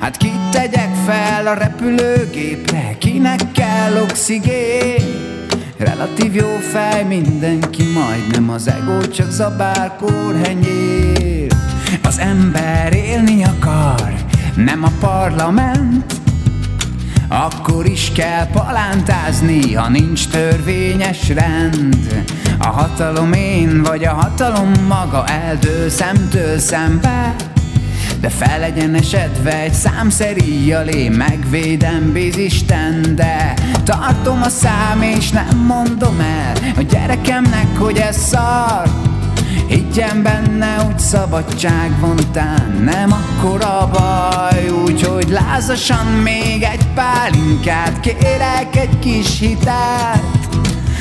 Hát 0.00 0.16
kit 0.16 0.50
tegyek 0.50 0.94
fel 1.06 1.46
a 1.46 1.54
repülőgépre, 1.54 2.96
kinek 2.98 3.52
kell 3.52 4.02
oxigén? 4.02 5.34
Relatív 5.78 6.34
jó 6.34 6.56
fej 6.72 7.04
mindenki, 7.04 7.82
majdnem 7.82 8.50
az 8.50 8.68
ego 8.68 9.08
csak 9.08 9.30
zabálkór 9.30 10.34
henyér 10.44 11.52
Az 12.02 12.18
ember 12.18 12.94
élni 12.94 13.44
akar, 13.44 14.14
nem 14.56 14.84
a 14.84 14.90
parlament. 15.00 16.14
Akkor 17.28 17.86
is 17.86 18.12
kell 18.14 18.46
palántázni, 18.46 19.74
ha 19.74 19.88
nincs 19.88 20.28
törvényes 20.28 21.28
rend. 21.28 22.24
A 22.58 22.66
hatalom 22.66 23.32
én, 23.32 23.82
vagy 23.82 24.04
a 24.04 24.12
hatalom 24.12 24.72
maga 24.88 25.24
eldől 25.26 25.88
szemtől 25.88 26.58
szembe 26.58 27.34
de 28.20 28.28
fel 28.28 28.58
legyen 28.58 28.94
esedve 28.94 29.60
egy 29.60 29.72
számszeríjjal 29.72 30.86
Én 30.86 31.12
megvédem 31.12 32.12
bizisten 32.12 33.14
De 33.14 33.54
tartom 33.84 34.42
a 34.42 34.48
szám 34.48 35.02
és 35.02 35.30
nem 35.30 35.56
mondom 35.66 36.20
el 36.20 36.56
A 36.76 36.82
gyerekemnek, 36.82 37.78
hogy 37.78 37.96
ez 37.96 38.16
szar. 38.16 38.90
Higgyen 39.68 40.22
benne, 40.22 40.76
úgy 40.88 40.98
szabadság 40.98 42.00
van 42.00 42.18
tán 42.32 42.80
Nem 42.84 43.12
akkora 43.12 43.90
baj. 43.92 44.68
Úgyhogy 44.84 45.28
lázasan 45.28 46.06
még 46.06 46.62
egy 46.62 46.86
pálinkát 46.94 48.00
Kérek 48.00 48.76
egy 48.76 48.98
kis 48.98 49.38
hitelt 49.38 50.46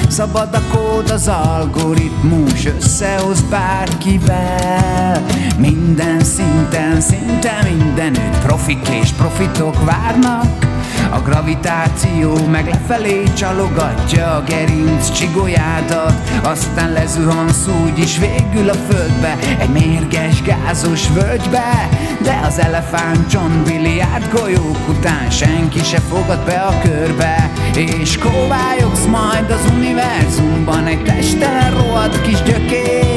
Szabad 0.08 0.54
a 0.54 0.62
kód, 0.78 1.10
az 1.10 1.28
algoritmus 1.28 2.66
összehoz 2.66 3.42
bárkivel. 3.42 5.26
Minden 5.58 6.20
szinten, 6.20 7.02
szinte 7.02 7.68
mindenütt 7.78 8.40
profik 8.44 8.88
és 9.02 9.12
profitok 9.12 9.86
várnak 9.86 10.75
a 11.12 11.20
gravitáció 11.20 12.46
meg 12.52 12.66
lefelé 12.66 13.24
csalogatja 13.38 14.36
a 14.36 14.44
gerinc 14.48 15.12
csigolyádat. 15.12 16.14
Aztán 16.44 16.92
lezuhansz 16.92 17.68
úgy 17.86 18.00
is 18.00 18.18
végül 18.18 18.70
a 18.70 18.74
földbe 18.74 19.38
Egy 19.60 19.70
mérges 19.70 20.42
gázos 20.42 21.10
völgybe. 21.10 21.90
De 22.22 22.40
az 22.48 22.60
elefánt 22.60 23.32
John 23.32 23.64
Billiard 23.64 24.30
golyók 24.34 24.90
után 24.90 25.30
Senki 25.30 25.80
se 25.84 26.00
fogad 26.00 26.46
be 26.46 26.60
a 26.60 26.82
körbe. 26.84 27.52
És 27.76 28.18
kóvályogsz 28.18 29.06
majd 29.06 29.50
az 29.50 29.72
univerzumban 29.76 30.86
Egy 30.86 31.04
testelen 31.04 31.72
rohadt 31.72 32.22
kis 32.22 32.42
gyökér 32.42 33.15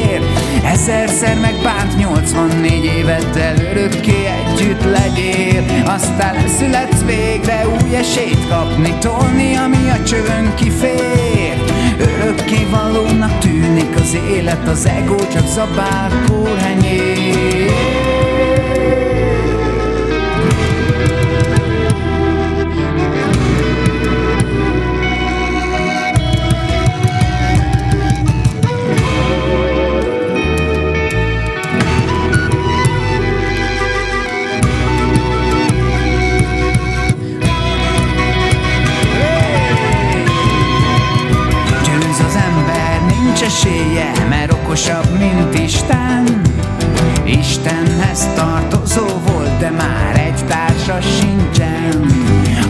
Ezerszer 0.73 1.41
megbánt 1.41 1.97
84 1.97 2.85
éveddel 2.85 3.57
örökké 3.57 4.27
együtt 4.27 4.83
legyél. 4.83 5.65
Aztán 5.87 6.35
leszületsz 6.35 7.05
végre 7.05 7.69
új 7.69 7.97
esélyt 7.97 8.49
kapni 8.49 8.99
Tolni, 8.99 9.55
ami 9.55 9.91
a 9.91 10.03
csövön 10.03 10.55
kifér. 10.55 11.57
Örökké 11.99 12.67
valónak 12.71 13.39
tűnik 13.39 13.95
az 14.01 14.17
élet 14.31 14.69
Az 14.69 14.87
ego 14.87 15.17
csak 15.17 15.47
zabál 15.47 16.11
kórhenyér 16.27 17.88
okosabb, 44.79 45.19
mint 45.19 45.59
Isten. 45.59 46.41
Istenhez 47.25 48.29
tartozó 48.35 49.07
volt, 49.07 49.59
de 49.59 49.71
már 49.71 50.17
egy 50.17 50.45
társa 50.47 51.01
sincsen. 51.01 52.07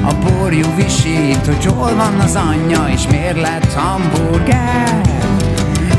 A 0.04 0.14
borjú 0.14 0.66
visít, 0.76 1.46
hogy 1.46 1.64
hol 1.64 1.94
van 1.94 2.18
az 2.18 2.34
anyja, 2.36 2.88
és 2.92 3.06
miért 3.10 3.40
lett 3.40 3.72
hamburger? 3.74 5.00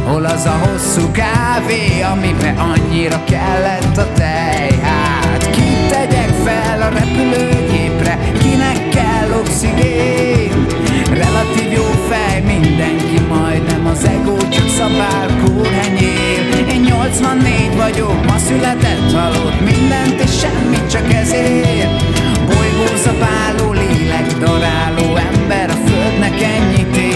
Hol 0.06 0.26
az 0.26 0.46
a 0.46 0.60
hosszú 0.64 1.12
kávé, 1.12 2.02
amibe 2.02 2.56
annyira 2.58 3.24
kellett 3.24 3.98
a 3.98 4.08
tej 4.14 4.80
Hát 4.82 5.50
kit 5.50 5.88
tegyek 5.92 6.30
fel 6.44 6.82
a 6.82 6.90
repülőgépre, 6.90 8.20
kinek 8.40 8.90
kell 8.90 9.40
oxigén? 9.40 10.66
Relatív 11.10 11.72
jó 11.72 11.84
fej, 12.10 12.42
mindenki 12.42 13.20
majdnem 13.30 13.86
az 13.86 14.06
ego 14.06 14.38
csak 14.50 14.68
szabál 14.68 15.28
kórhenyél 15.46 15.99
Én 15.99 15.99
84 17.10 17.76
vagyok, 17.76 18.26
ma 18.26 18.38
született 18.38 19.12
halott 19.12 19.60
mindent 19.60 20.22
és 20.22 20.40
semmit 20.40 20.90
csak 20.90 21.14
ezért. 21.14 22.04
Bolygózabáló, 22.46 23.72
lélek 23.72 24.34
daráló 24.38 25.16
ember 25.16 25.70
a 25.70 25.88
földnek 25.88 26.42
ennyit 26.42 26.98
ér 26.98 27.09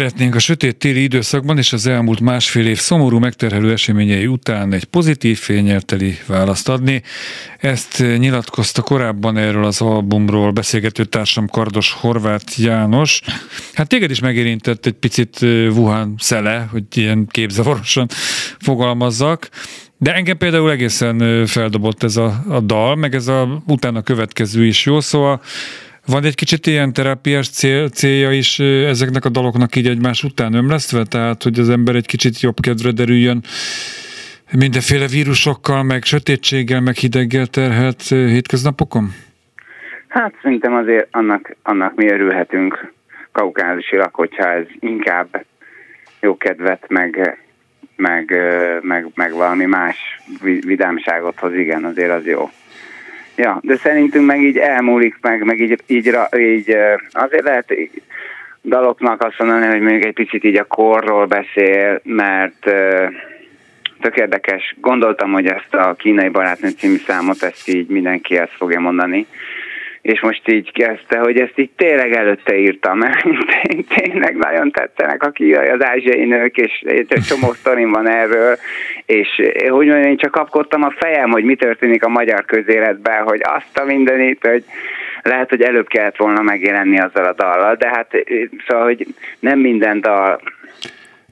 Szeretnénk 0.00 0.34
a 0.34 0.38
sötét 0.38 0.76
téli 0.76 1.02
időszakban 1.02 1.58
és 1.58 1.72
az 1.72 1.86
elmúlt 1.86 2.20
másfél 2.20 2.66
év 2.66 2.78
szomorú 2.78 3.18
megterhelő 3.18 3.72
eseményei 3.72 4.26
után 4.26 4.72
egy 4.72 4.84
pozitív 4.84 5.38
fényelteli 5.38 6.18
választ 6.26 6.68
adni. 6.68 7.02
Ezt 7.58 7.98
nyilatkozta 7.98 8.82
korábban 8.82 9.36
erről 9.36 9.64
az 9.64 9.80
albumról 9.80 10.50
beszélgető 10.50 11.04
társam 11.04 11.48
Kardos 11.48 11.92
Horváth 11.92 12.60
János. 12.60 13.20
Hát 13.72 13.88
téged 13.88 14.10
is 14.10 14.20
megérintett 14.20 14.86
egy 14.86 14.92
picit 14.92 15.38
Wuhan 15.42 16.14
szele, 16.18 16.68
hogy 16.70 16.84
ilyen 16.90 17.26
képzavarosan 17.26 18.08
fogalmazzak. 18.58 19.48
De 19.98 20.14
engem 20.14 20.36
például 20.36 20.70
egészen 20.70 21.46
feldobott 21.46 22.02
ez 22.02 22.16
a, 22.16 22.44
a 22.48 22.60
dal, 22.60 22.96
meg 22.96 23.14
ez 23.14 23.26
a 23.26 23.62
utána 23.66 24.02
következő 24.02 24.66
is 24.66 24.84
jó, 24.84 25.00
szóval 25.00 25.40
van 26.10 26.24
egy 26.24 26.34
kicsit 26.34 26.66
ilyen 26.66 26.92
terápiás 26.92 27.48
cél, 27.48 27.88
célja 27.88 28.32
is 28.32 28.58
ezeknek 28.58 29.24
a 29.24 29.28
daloknak 29.28 29.76
így 29.76 29.86
egymás 29.86 30.22
után 30.24 30.54
ömlesztve, 30.54 31.04
tehát 31.04 31.42
hogy 31.42 31.58
az 31.58 31.68
ember 31.70 31.94
egy 31.94 32.06
kicsit 32.06 32.40
jobb 32.40 32.60
kedvre 32.60 32.90
derüljön 32.90 33.40
mindenféle 34.58 35.06
vírusokkal, 35.06 35.82
meg 35.82 36.02
sötétséggel, 36.04 36.80
meg 36.80 36.94
hideggel 36.94 37.46
terhelt 37.46 38.02
hétköznapokon? 38.02 39.08
Hát 40.08 40.34
szerintem 40.42 40.74
azért 40.74 41.08
annak, 41.10 41.56
annak 41.62 41.94
mi 41.94 42.10
örülhetünk 42.10 42.92
kaukázisilag, 43.32 44.14
hogyha 44.14 44.52
ez 44.52 44.66
inkább 44.80 45.44
jó 46.20 46.36
kedvet, 46.36 46.84
meg, 46.88 47.38
meg, 47.96 48.34
meg, 48.82 49.06
meg 49.14 49.32
valami 49.32 49.64
más 49.64 50.20
vi- 50.42 50.64
vidámságot 50.64 51.38
hoz, 51.38 51.54
igen, 51.54 51.84
azért 51.84 52.10
az 52.10 52.26
jó. 52.26 52.50
Ja, 53.40 53.58
de 53.62 53.76
szerintünk 53.76 54.26
meg 54.26 54.42
így 54.42 54.56
elmúlik, 54.56 55.16
meg, 55.20 55.44
meg 55.44 55.60
így, 55.60 55.82
így, 55.86 56.16
így 56.36 56.76
azért 57.10 57.44
lehet 57.44 57.74
daloknak 58.62 59.22
azt 59.22 59.38
mondani, 59.38 59.66
hogy 59.66 59.80
még 59.80 60.04
egy 60.04 60.12
picit 60.12 60.44
így 60.44 60.56
a 60.56 60.64
korról 60.64 61.26
beszél, 61.26 62.00
mert 62.04 62.66
ö, 62.66 63.06
tök 64.00 64.16
érdekes. 64.16 64.76
Gondoltam, 64.80 65.32
hogy 65.32 65.46
ezt 65.46 65.74
a 65.74 65.94
kínai 65.94 66.28
barátnő 66.28 66.68
című 66.68 66.96
számot, 66.96 67.42
ezt 67.42 67.68
így 67.68 67.88
mindenki 67.88 68.38
ezt 68.38 68.56
fogja 68.56 68.80
mondani. 68.80 69.26
És 70.02 70.20
most 70.20 70.48
így 70.48 70.72
kezdte, 70.72 71.18
hogy 71.18 71.38
ezt 71.38 71.58
így 71.58 71.70
tényleg 71.76 72.12
előtte 72.12 72.58
írtam, 72.58 72.98
mert 72.98 73.22
té- 73.62 73.86
tényleg 73.94 74.36
nagyon 74.36 74.70
tetszenek 74.70 75.22
a 75.22 75.30
kínai, 75.30 75.68
az 75.68 75.84
ázsiai 75.84 76.24
nők, 76.24 76.56
és 76.56 76.84
egy 76.86 77.22
csomó 77.28 77.52
sztorim 77.52 77.90
van 77.90 78.08
erről, 78.08 78.58
és 79.10 79.28
eh, 79.36 79.70
hogy 79.70 79.86
mondjam, 79.86 80.10
én 80.10 80.16
csak 80.16 80.30
kapkodtam 80.30 80.82
a 80.82 80.94
fejem, 80.96 81.30
hogy 81.30 81.44
mi 81.44 81.54
történik 81.54 82.04
a 82.04 82.08
magyar 82.08 82.44
közéletben, 82.44 83.22
hogy 83.22 83.40
azt 83.42 83.78
a 83.78 83.84
mindenit, 83.84 84.46
hogy 84.46 84.64
lehet, 85.22 85.48
hogy 85.48 85.62
előbb 85.62 85.86
kellett 85.86 86.16
volna 86.16 86.42
megjelenni 86.42 87.00
azzal 87.00 87.24
a 87.24 87.32
dallal, 87.32 87.74
de 87.74 87.88
hát 87.88 88.14
eh, 88.14 88.22
szóval, 88.66 88.84
hogy 88.84 89.06
nem 89.40 89.58
minden 89.58 90.00
dal 90.00 90.40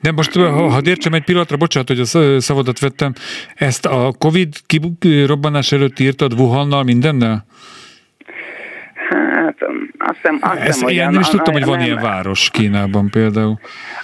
De 0.02 0.12
most, 0.12 0.36
ha, 0.36 0.68
ha 0.68 0.80
értsem 0.84 1.12
egy 1.12 1.24
pillanatra, 1.24 1.56
bocsánat, 1.56 1.88
hogy 1.88 2.00
a 2.00 2.04
sz- 2.04 2.40
szavadat 2.40 2.78
vettem, 2.78 3.12
ezt 3.54 3.86
a 3.86 4.12
Covid 4.18 4.48
kirobbanás 4.98 5.72
előtt 5.72 5.98
írtad 5.98 6.32
Wuhannal, 6.32 6.82
mindennel? 6.82 7.46
Azt 10.08 10.16
hiszem, 10.16 10.38
azt 10.40 10.58
Ezt, 10.60 10.88
hiszem, 10.88 11.06
a- 11.06 11.10
nem 11.10 11.20
is 11.20 11.26
a- 11.26 11.30
tudtam, 11.30 11.52
hogy 11.52 11.64
van 11.64 11.76
nem- 11.76 11.86
ilyen 11.86 12.00
város 12.02 12.50
Kínában 12.50 13.10
például. 13.10 13.58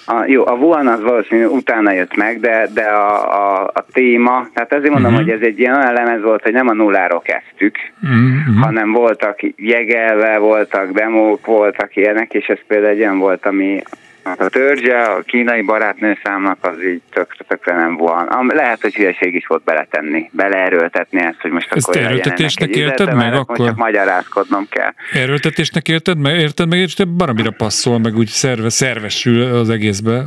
A, 0.07 0.25
jó, 0.27 0.47
a 0.47 0.53
Wuhan 0.53 0.87
az 0.87 1.03
valószínű 1.03 1.45
utána 1.45 1.93
jött 1.93 2.17
meg, 2.17 2.41
de, 2.41 2.69
de 2.75 2.83
a, 2.83 3.33
a, 3.63 3.71
a 3.75 3.85
téma, 3.93 4.49
tehát 4.55 4.73
ezért 4.73 4.93
mondom, 4.93 5.13
uh-huh. 5.13 5.27
hogy 5.27 5.35
ez 5.41 5.47
egy 5.47 5.59
ilyen 5.59 5.77
olyan 5.77 5.93
lemez 5.93 6.23
volt, 6.23 6.43
hogy 6.43 6.53
nem 6.53 6.69
a 6.69 6.73
nulláról 6.73 7.23
kezdtük, 7.23 7.77
Mm-hmm. 8.07 8.61
hanem 8.61 8.93
voltak 8.93 9.39
jegelve, 9.57 10.39
voltak 10.39 10.91
demók, 10.93 11.47
voltak 11.47 11.97
ilyenek, 11.97 12.33
és 12.35 12.47
ez 12.47 12.59
például 12.67 12.91
egy 12.93 13.01
olyan 13.01 13.19
volt, 13.19 13.47
ami 13.47 13.83
a 14.25 14.49
törzse, 14.49 15.03
a 15.03 15.23
kínai 15.23 15.63
barátnő 15.63 16.19
számnak 16.25 16.59
az 16.61 16.83
így 16.85 17.03
tök, 17.11 17.37
tökre 17.49 17.77
nem. 17.77 17.97
Am, 18.29 18.51
lehet, 18.55 18.81
hogy 18.81 18.95
hülyeség 18.95 19.35
is 19.35 19.47
volt 19.47 19.65
beletenni, 19.65 20.31
beleerőltetni 20.33 21.21
ezt, 21.21 21.41
hogy 21.41 21.51
most 21.51 21.73
Ezt 21.73 21.89
akkor 21.89 22.01
erőltetésnek 22.01 22.69
üzlete, 22.69 23.05
meg 23.05 23.15
mert 23.15 23.35
akkor? 23.35 23.67
Csak 23.67 23.77
magyarázkodnom 23.77 24.67
kell. 24.71 24.93
Erőltetésnek 25.13 25.89
érted 25.89 26.19
meg, 26.19 26.39
érted 26.39 26.69
meg, 26.69 26.79
és 26.79 26.97
baromira 27.17 27.51
passzol, 27.51 27.99
meg 27.99 28.17
úgy 28.17 28.29
szerve, 28.29 28.69
szervesül 28.69 29.43
az 29.43 29.71
egészbe, 29.71 30.25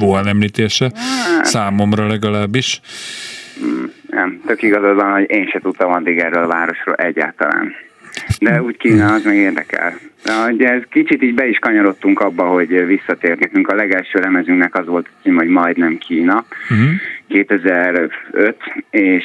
Wuhan 0.00 0.26
említése, 0.26 0.92
számomra 1.42 2.06
legalábbis. 2.06 2.80
Nem, 4.10 4.40
tök 4.46 4.62
igazad 4.62 4.94
van, 4.94 5.12
hogy 5.12 5.30
én 5.30 5.46
se 5.46 5.58
tudtam 5.58 5.92
addig 5.92 6.18
erről 6.18 6.42
a 6.42 6.46
városról 6.46 6.94
egyáltalán. 6.94 7.74
De 8.40 8.62
úgy 8.62 8.76
Kína 8.76 9.12
az 9.12 9.24
meg 9.24 9.36
érdekel. 9.36 9.94
De 10.56 10.72
ez 10.72 10.82
kicsit 10.90 11.22
így 11.22 11.34
be 11.34 11.46
is 11.46 11.58
kanyarodtunk 11.58 12.20
abba, 12.20 12.44
hogy 12.44 12.86
visszatért 12.86 13.40
nekünk. 13.40 13.68
A 13.68 13.74
legelső 13.74 14.18
lemezünknek 14.18 14.74
az 14.74 14.86
volt 14.86 15.06
a 15.06 15.20
cím, 15.22 15.36
hogy 15.36 15.48
majdnem 15.48 15.98
Kína. 15.98 16.44
Uh-huh. 16.70 16.88
2005, 17.28 18.56
és, 18.90 19.24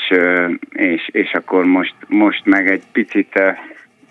és, 0.70 1.10
és 1.12 1.34
akkor 1.34 1.66
most, 1.66 1.96
most 2.08 2.46
meg 2.46 2.68
egy 2.68 2.84
picit 2.92 3.40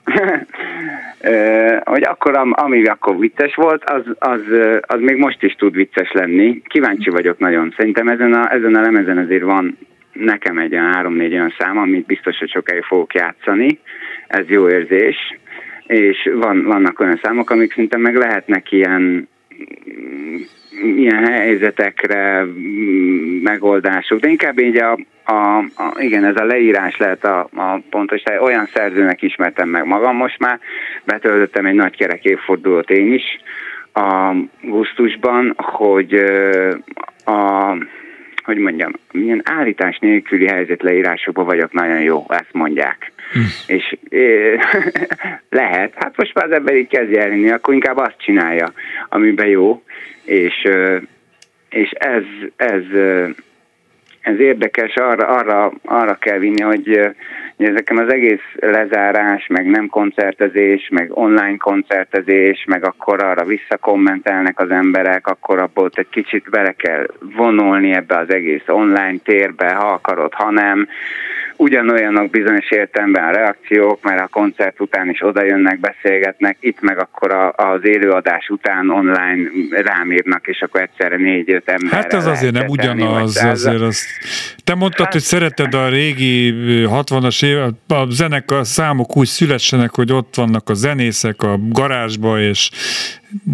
hogy 1.84 2.02
akkor, 2.02 2.36
am- 2.36 2.54
ami 2.56 2.84
akkor 2.84 3.18
vicces 3.18 3.54
volt, 3.54 3.84
az, 3.84 4.02
az, 4.18 4.40
az 4.80 5.00
még 5.00 5.16
most 5.16 5.42
is 5.42 5.54
tud 5.54 5.74
vicces 5.74 6.12
lenni. 6.12 6.62
Kíváncsi 6.64 7.10
vagyok 7.10 7.38
nagyon. 7.38 7.74
Szerintem 7.76 8.08
ezen 8.08 8.32
a, 8.32 8.52
ezen 8.52 8.74
a 8.74 8.80
lemezen 8.80 9.18
azért 9.18 9.42
van 9.42 9.78
nekem 10.14 10.58
egy 10.58 10.72
olyan 10.72 10.92
három-négy 10.92 11.32
olyan 11.32 11.54
szám, 11.58 11.78
amit 11.78 12.06
biztos, 12.06 12.38
hogy 12.38 12.50
sokáig 12.50 12.82
fogok 12.82 13.14
játszani. 13.14 13.78
Ez 14.26 14.48
jó 14.48 14.68
érzés. 14.68 15.16
És 15.86 16.30
van, 16.34 16.64
vannak 16.64 17.00
olyan 17.00 17.20
számok, 17.22 17.50
amik 17.50 17.70
szerintem 17.70 18.00
meg 18.00 18.16
lehetnek 18.16 18.72
ilyen 18.72 19.28
ilyen 20.82 21.26
helyzetekre 21.26 22.46
megoldások, 23.42 24.20
de 24.20 24.28
inkább 24.28 24.58
így 24.58 24.76
a, 24.76 24.98
a, 25.24 25.58
a 25.58 25.94
igen, 25.98 26.24
ez 26.24 26.36
a 26.36 26.44
leírás 26.44 26.96
lehet 26.96 27.24
a, 27.24 27.48
a 27.54 27.80
pontos. 27.90 28.22
Olyan 28.40 28.68
szerzőnek 28.74 29.22
ismertem 29.22 29.68
meg 29.68 29.86
magam 29.86 30.16
most 30.16 30.38
már, 30.38 30.60
betöltöttem 31.04 31.66
egy 31.66 31.74
nagy 31.74 31.96
kerek 31.96 32.24
évfordulót 32.24 32.90
én 32.90 33.12
is 33.12 33.24
a 33.92 34.34
gusztusban, 34.62 35.54
hogy 35.56 36.14
ö, 36.14 36.70
a 37.24 37.76
hogy 38.44 38.56
mondjam, 38.56 38.92
milyen 39.12 39.40
állítás 39.44 39.98
nélküli 39.98 40.46
helyzet 40.46 40.82
leírásokban 40.82 41.44
vagyok 41.44 41.72
nagyon 41.72 42.00
jó, 42.00 42.24
ezt 42.28 42.52
mondják. 42.52 43.12
És 43.66 43.96
ö, 44.08 44.54
lehet, 45.60 45.92
hát 45.96 46.16
most 46.16 46.34
már 46.34 46.44
az 46.44 46.52
ember 46.52 46.76
így 46.76 46.88
kezd 46.88 47.16
elhinni, 47.16 47.50
akkor 47.50 47.74
inkább 47.74 47.96
azt 47.96 48.18
csinálja, 48.18 48.72
amiben 49.08 49.46
jó, 49.46 49.82
és, 50.24 50.68
és 51.68 51.90
ez, 51.90 52.22
ez, 52.56 52.82
ez 54.24 54.38
érdekes, 54.38 54.94
arra, 54.96 55.26
arra, 55.26 55.72
arra 55.84 56.14
kell 56.14 56.38
vinni, 56.38 56.62
hogy, 56.62 57.12
hogy 57.56 57.66
ezeken 57.66 57.98
az 57.98 58.12
egész 58.12 58.42
lezárás, 58.54 59.46
meg 59.46 59.66
nem 59.66 59.88
koncertezés, 59.88 60.88
meg 60.92 61.10
online 61.10 61.56
koncertezés, 61.56 62.64
meg 62.66 62.84
akkor 62.84 63.22
arra 63.22 63.44
visszakommentelnek 63.44 64.60
az 64.60 64.70
emberek, 64.70 65.26
akkor 65.26 65.58
abból 65.58 65.90
egy 65.94 66.08
kicsit 66.08 66.50
bele 66.50 66.72
kell 66.72 67.06
vonulni 67.36 67.92
ebbe 67.92 68.18
az 68.18 68.32
egész 68.32 68.68
online 68.68 69.18
térbe, 69.24 69.74
ha 69.74 69.86
akarod, 69.86 70.34
ha 70.34 70.50
nem. 70.50 70.88
Ugyanolyanok 71.56 72.30
bizonyos 72.30 72.70
értelemben 72.70 73.24
a 73.24 73.30
reakciók, 73.30 74.02
mert 74.02 74.20
a 74.20 74.26
koncert 74.26 74.80
után 74.80 75.10
is 75.10 75.22
oda 75.22 75.44
jönnek, 75.44 75.80
beszélgetnek, 75.80 76.56
itt 76.60 76.80
meg 76.80 76.98
akkor 76.98 77.34
a, 77.34 77.52
az 77.56 77.80
élőadás 77.82 78.48
után 78.48 78.90
online 78.90 79.48
rám 79.70 80.12
írnak, 80.12 80.46
és 80.46 80.60
akkor 80.60 80.80
egyszerre 80.80 81.16
négy-öt 81.16 81.68
ember. 81.68 81.92
Hát 81.92 82.12
ez 82.12 82.26
azért 82.26 82.52
nem 82.52 82.66
ugyanaz, 82.66 83.44
azért 83.44 83.80
azt... 83.80 84.06
Te 84.64 84.74
mondtad, 84.74 85.12
hogy 85.12 85.20
szereted 85.20 85.74
a 85.74 85.88
régi 85.88 86.50
ö, 86.50 86.86
60-as 86.90 87.44
év, 87.44 87.58
a 87.88 88.10
zenekar 88.10 88.66
számok 88.66 89.16
úgy 89.16 89.26
szülessenek, 89.26 89.90
hogy 89.94 90.12
ott 90.12 90.34
vannak 90.34 90.68
a 90.68 90.74
zenészek 90.74 91.42
a 91.42 91.58
garázsba, 91.68 92.40
és 92.40 92.70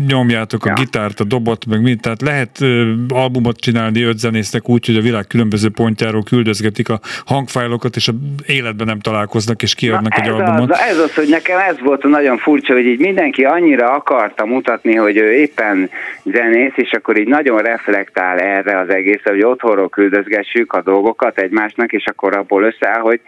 nyomjátok 0.08 0.64
a 0.64 0.68
Ja. 0.68 0.74
gitárt, 0.74 1.20
a 1.20 1.24
dobot, 1.24 1.66
meg 1.66 1.82
mind. 1.82 2.00
Tehát 2.00 2.22
lehet 2.22 2.60
ö, 2.60 2.92
albumot 3.08 3.60
csinálni 3.60 4.02
öt 4.02 4.18
zenésznek 4.18 4.68
úgy, 4.68 4.86
hogy 4.86 4.96
a 4.96 5.00
világ 5.00 5.26
különböző 5.26 5.68
pontjáról 5.70 6.22
küldözgetik 6.22 6.88
a 6.88 7.00
hangfájlokat, 7.24 7.96
és 7.96 8.08
a 8.08 8.12
életben 8.46 8.86
nem 8.86 9.00
találkoznak, 9.00 9.62
és 9.62 9.74
kiadnak 9.74 10.18
egy 10.18 10.26
ez 10.26 10.32
albumot. 10.32 10.70
Az, 10.70 10.78
ez 10.78 10.98
az, 10.98 11.14
hogy 11.14 11.28
nekem 11.28 11.58
ez 11.58 11.80
volt 11.80 12.04
a 12.04 12.08
nagyon 12.08 12.38
furcsa, 12.38 12.72
hogy 12.72 12.84
így 12.86 12.98
mindenki 12.98 13.44
annyira 13.44 13.92
akarta 13.92 14.46
mutatni, 14.46 14.94
hogy 14.94 15.16
ő 15.16 15.32
éppen 15.32 15.90
zenész, 16.24 16.72
és 16.74 16.92
akkor 16.92 17.18
így 17.18 17.28
nagyon 17.28 17.58
reflektál 17.62 18.38
erre 18.38 18.78
az 18.78 18.88
egészre, 18.88 19.30
hogy 19.30 19.42
otthonról 19.42 19.88
küldözgessük 19.88 20.72
a 20.72 20.82
dolgokat 20.82 21.38
egymásnak, 21.38 21.92
és 21.92 22.04
akkor 22.06 22.36
abból 22.36 22.62
összeáll, 22.62 23.00
hogy, 23.00 23.20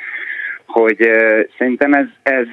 hogy 0.67 0.97
ö, 0.99 1.41
szerintem 1.59 1.93
ez, 1.93 2.07
ez 2.23 2.47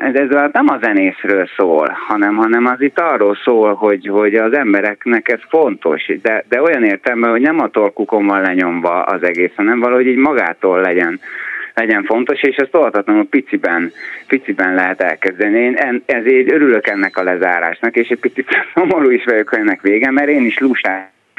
ez, 0.00 0.14
ez 0.14 0.28
nem 0.52 0.68
a 0.68 0.78
zenészről 0.82 1.48
szól, 1.56 1.96
hanem, 2.06 2.36
hanem 2.36 2.66
az 2.66 2.80
itt 2.80 2.98
arról 2.98 3.36
szól, 3.44 3.74
hogy, 3.74 4.06
hogy 4.06 4.34
az 4.34 4.52
embereknek 4.52 5.28
ez 5.28 5.40
fontos, 5.48 6.12
de, 6.22 6.44
de 6.48 6.62
olyan 6.62 6.84
értelme, 6.84 7.28
hogy 7.28 7.40
nem 7.40 7.60
a 7.60 7.68
torkukon 7.68 8.26
van 8.26 8.40
lenyomva 8.40 9.02
az 9.02 9.22
egész, 9.22 9.52
hanem 9.56 9.80
valahogy 9.80 10.06
így 10.06 10.16
magától 10.16 10.80
legyen 10.80 11.20
legyen 11.74 12.04
fontos, 12.04 12.42
és 12.42 12.56
ezt 12.56 12.76
óhatatlanul 12.76 13.28
piciben, 13.28 13.92
piciben 14.26 14.74
lehet 14.74 15.00
elkezdeni. 15.00 15.58
Én 15.58 15.74
en, 15.74 16.02
ezért 16.06 16.52
örülök 16.52 16.86
ennek 16.86 17.16
a 17.16 17.22
lezárásnak, 17.22 17.96
és 17.96 18.08
egy 18.08 18.18
picit 18.18 18.48
szomorú 18.74 19.10
is 19.10 19.24
vagyok, 19.24 19.56
ennek 19.56 19.80
vége, 19.80 20.10
mert 20.10 20.28
én 20.28 20.44
is 20.44 20.58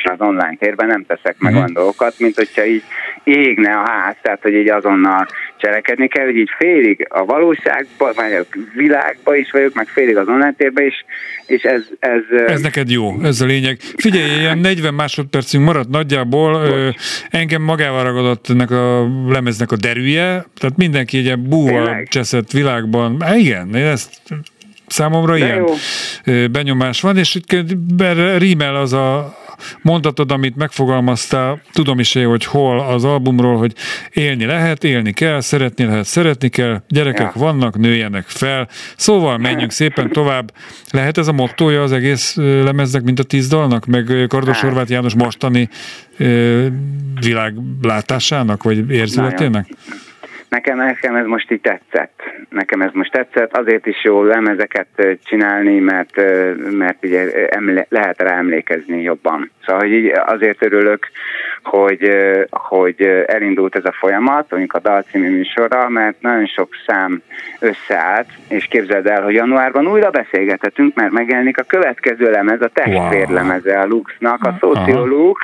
az 0.03 0.21
online 0.21 0.55
térben 0.59 0.88
nem 0.88 1.05
teszek 1.07 1.35
meg 1.38 1.55
olyan 1.55 1.73
dolgokat, 1.73 2.13
mint 2.17 2.35
hogyha 2.35 2.65
így 2.65 2.83
égne 3.23 3.73
a 3.73 3.89
ház, 3.89 4.15
tehát 4.21 4.41
hogy 4.41 4.53
így 4.53 4.69
azonnal 4.69 5.27
cselekedni 5.57 6.07
kell, 6.07 6.25
hogy 6.25 6.35
így 6.35 6.49
félig 6.57 7.07
a 7.09 7.25
valóságban, 7.25 8.12
vagy 8.15 8.33
a 8.33 8.57
világban 8.75 9.35
is 9.35 9.51
vagyok, 9.51 9.73
meg 9.73 9.88
félig 9.88 10.17
az 10.17 10.27
online 10.27 10.53
térben 10.57 10.85
is, 10.85 11.05
és 11.45 11.62
ez... 11.62 11.81
Ez, 11.99 12.21
Ez 12.47 12.62
neked 12.62 12.89
jó, 12.89 13.21
ez 13.23 13.41
a 13.41 13.45
lényeg. 13.45 13.77
Figyelj, 13.79 14.39
ilyen 14.39 14.57
40 14.57 14.93
másodpercünk 14.93 15.65
maradt 15.65 15.89
nagyjából, 15.89 16.53
ö, 16.53 16.89
engem 17.29 17.62
magával 17.62 18.03
ragadott 18.03 18.49
ennek 18.49 18.71
a 18.71 19.07
lemeznek 19.27 19.71
a 19.71 19.75
derűje, 19.75 20.45
tehát 20.59 20.77
mindenki 20.77 21.17
egy 21.17 21.23
ilyen 21.23 21.43
búval 21.49 21.83
Tényleg? 21.85 22.07
cseszett 22.07 22.51
világban. 22.51 23.21
Há, 23.21 23.35
igen, 23.35 23.75
én 23.75 23.85
ezt 23.85 24.21
számomra 24.88 25.38
De 25.38 25.45
ilyen 25.45 25.65
jó. 26.25 26.45
benyomás 26.51 27.01
van, 27.01 27.17
és 27.17 27.39
erre 27.97 28.38
rímel 28.38 28.75
az 28.75 28.93
a 28.93 29.38
mondatod, 29.82 30.32
amit 30.32 30.56
megfogalmaztál, 30.56 31.62
tudom 31.72 32.00
is 32.00 32.15
én, 32.15 32.28
hogy 32.28 32.45
hol 32.45 32.80
az 32.80 33.04
albumról, 33.04 33.58
hogy 33.58 33.74
élni 34.12 34.45
lehet, 34.45 34.84
élni 34.84 35.13
kell, 35.13 35.41
szeretni 35.41 35.86
lehet, 35.86 36.06
szeretni 36.06 36.50
kell, 36.50 36.82
gyerekek 36.88 37.32
Ja. 37.36 37.41
vannak, 37.41 37.78
nőjenek 37.78 38.28
fel. 38.28 38.67
Szóval 38.98 39.38
menjünk 39.38 39.72
szépen 39.72 40.12
tovább. 40.12 40.54
Lehet 40.91 41.17
ez 41.17 41.28
a 41.28 41.32
mottoja 41.32 41.84
az 41.84 41.91
egész 41.91 42.36
lemeznek, 42.36 43.04
mint 43.04 43.19
a 43.19 43.24
tíz 43.24 43.48
dalnak, 43.48 43.86
meg 43.86 44.26
Kardos. 44.28 44.62
Horváth 44.62 44.91
János 44.91 45.13
mostani 45.13 45.69
világlátásának, 47.19 48.63
vagy 48.63 48.89
érzületének? 48.89 49.67
Nekem, 50.49 50.77
nekem 50.77 51.15
ez 51.15 51.25
most 51.25 51.51
így 51.51 51.62
tetszett. 51.62 52.21
Nekem 52.49 52.81
ez 52.81 52.91
most 52.93 53.12
tetszett. 53.12 53.57
Azért 53.57 53.85
is 53.85 54.03
jó 54.03 54.23
lemezeket 54.23 55.17
csinálni, 55.23 55.79
mert, 55.79 56.15
mert 56.71 57.03
ugye 57.03 57.47
emle, 57.47 57.85
lehet 57.89 58.21
rá 58.21 58.38
emlékezni 58.38 59.01
jobban. 59.01 59.51
Szóval 59.65 59.81
hogy 59.81 59.91
így 59.91 60.12
azért 60.25 60.65
örülök, 60.65 61.07
hogy, 61.63 62.12
hogy 62.49 63.01
elindult 63.25 63.75
ez 63.75 63.85
a 63.85 63.95
folyamat, 63.99 64.45
mondjuk 64.49 64.73
a 64.73 64.79
Dal 64.79 65.01
című 65.01 65.29
műsorra, 65.29 65.89
mert 65.89 66.21
nagyon 66.21 66.45
sok 66.45 66.69
szám 66.85 67.21
összeállt, 67.59 68.27
és 68.47 68.65
képzeld 68.65 69.07
el, 69.07 69.23
hogy 69.23 69.33
januárban 69.33 69.88
újra 69.88 70.09
beszélgethetünk, 70.09 70.95
mert 70.95 71.12
megjelenik 71.12 71.59
a 71.59 71.63
következő 71.63 72.31
lemez, 72.31 72.62
a 72.62 72.69
testvérlemeze 72.73 73.79
a 73.79 73.85
Luxnak, 73.85 74.43
a 74.43 74.57
Sociolux, 74.59 75.39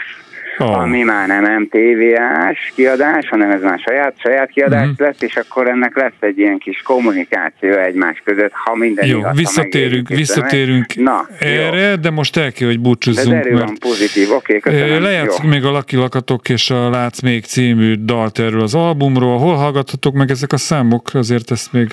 Ó. 0.59 0.65
ami 0.65 1.01
már 1.03 1.27
nem 1.27 1.43
MTV-ás 1.61 2.71
kiadás, 2.75 3.27
hanem 3.29 3.49
ez 3.51 3.61
már 3.61 3.79
saját, 3.85 4.13
saját 4.19 4.49
kiadás 4.49 4.87
Mhm. 4.87 5.03
lesz, 5.03 5.21
és 5.21 5.35
akkor 5.35 5.67
ennek 5.67 5.95
lesz 5.97 6.11
egy 6.19 6.37
ilyen 6.37 6.57
kis 6.57 6.81
kommunikáció 6.81 7.71
egymás 7.71 8.21
között, 8.25 8.51
ha 8.53 8.75
minden 8.75 9.07
Jó, 9.07 9.17
igaz, 9.17 9.37
visszatérünk, 9.37 10.07
visszatérünk 10.07 10.95
Na, 10.95 11.27
jó. 11.39 11.47
erre, 11.47 11.95
de 11.95 12.09
most 12.09 12.37
el 12.37 12.51
kell, 12.51 12.67
hogy 12.67 12.75
De 12.81 12.81
búcsúzzunk, 12.81 13.35
erő 13.45 13.57
van 13.57 13.77
pozitív, 13.79 14.31
oké, 14.31 14.59
köszönöm. 14.59 15.01
Lejátszunk 15.03 15.43
Jó. 15.43 15.49
még 15.49 15.63
a 15.65 15.71
Laki 15.71 15.95
Lakatok 15.95 16.49
és 16.49 16.69
a 16.69 16.89
Látsz 16.89 17.21
még 17.21 17.43
című 17.43 17.93
dalt 17.95 18.39
erről 18.39 18.61
az 18.61 18.73
albumról. 18.75 19.37
Hol 19.37 19.55
hallgathatok 19.55 20.13
meg 20.13 20.29
ezek 20.29 20.53
a 20.53 20.57
számok? 20.57 21.09
Azért 21.13 21.51
ezt 21.51 21.73
még 21.73 21.87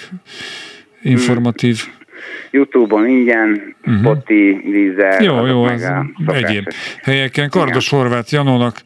informatív. 1.02 1.84
Youtube-on 2.50 3.06
ingyen, 3.08 3.74
Mhm. 3.84 3.98
Spotify, 3.98 4.60
Deezer, 4.70 5.22
Jó, 5.22 5.46
jó, 5.46 5.62
meg 5.64 5.72
ez 5.74 5.82
a 5.82 6.06
egyéb 6.32 6.72
helyeken. 7.02 7.48
Kardos 7.50 7.88
Horváth 7.88 8.32
Janónak 8.32 8.82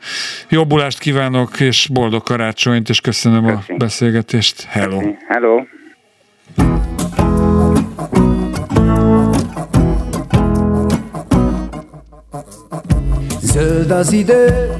jobbulást 0.48 0.98
kívánok, 0.98 1.60
és 1.60 1.88
boldog 1.92 2.22
karácsonyt, 2.22 2.88
és 2.88 3.00
köszönöm 3.00 3.44
a 3.46 3.56
Köszi. 3.56 3.74
beszélgetést. 3.78 4.64
Hello! 4.68 5.00
Hello. 5.28 5.62
Zöld 13.40 13.90
az 13.90 14.12
idő, 14.12 14.70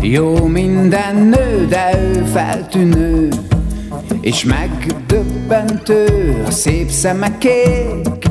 jó 0.00 0.46
minden 0.46 1.16
nő, 1.16 1.66
de 1.68 1.90
ő 1.98 2.24
feltűnő, 2.32 3.28
és 4.20 4.44
megdöbbentő, 4.44 6.42
a 6.46 6.50
szép 6.50 6.90
szeme 6.90 7.38
kék. 7.38 8.24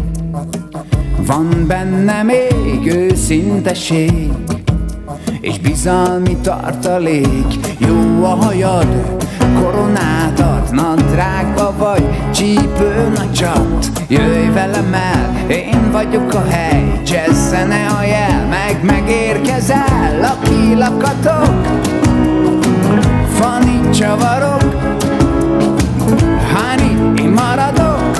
Van 1.18 1.66
benne 1.68 2.24
még 2.24 2.94
őszinteség, 2.94 4.32
és 5.42 5.60
bizalmi 5.60 6.38
tartalék. 6.42 7.46
Jó 7.78 8.24
a 8.24 8.36
hajad, 8.36 9.16
koronát 9.62 10.40
adna 10.40 10.94
drága 10.94 11.74
vagy 11.78 12.04
csípőn 12.32 13.14
a 13.16 13.32
csat 13.32 13.92
Jöjj 14.08 14.48
velem 14.54 14.94
el, 14.94 15.50
én 15.50 15.92
vagyok 15.92 16.34
a 16.34 16.44
hely 16.50 17.02
Jazz-zene 17.06 17.88
a 18.00 18.04
jel, 18.04 18.48
meg 18.48 18.84
megérkezel 18.84 20.20
Laki 20.22 20.76
lakatok, 20.76 21.68
Fanny 23.34 23.92
csavarok 23.92 25.05
én 27.18 27.30
maradok 27.30 28.18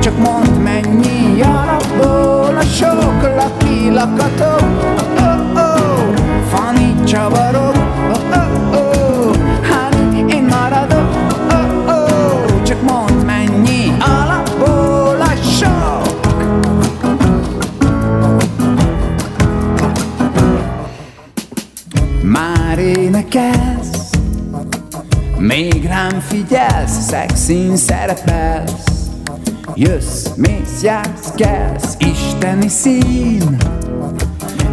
Csak 0.00 0.18
mondd 0.18 0.60
mennyi 0.62 1.42
alapból 1.42 2.56
a 2.56 2.62
sok 2.62 3.34
Laki 3.36 3.90
lakatok 3.90 4.65
Jössz, 29.78 30.26
mész, 30.36 30.82
jársz, 30.82 31.32
kelsz 31.34 31.96
Isteni 31.98 32.68
szín. 32.68 33.56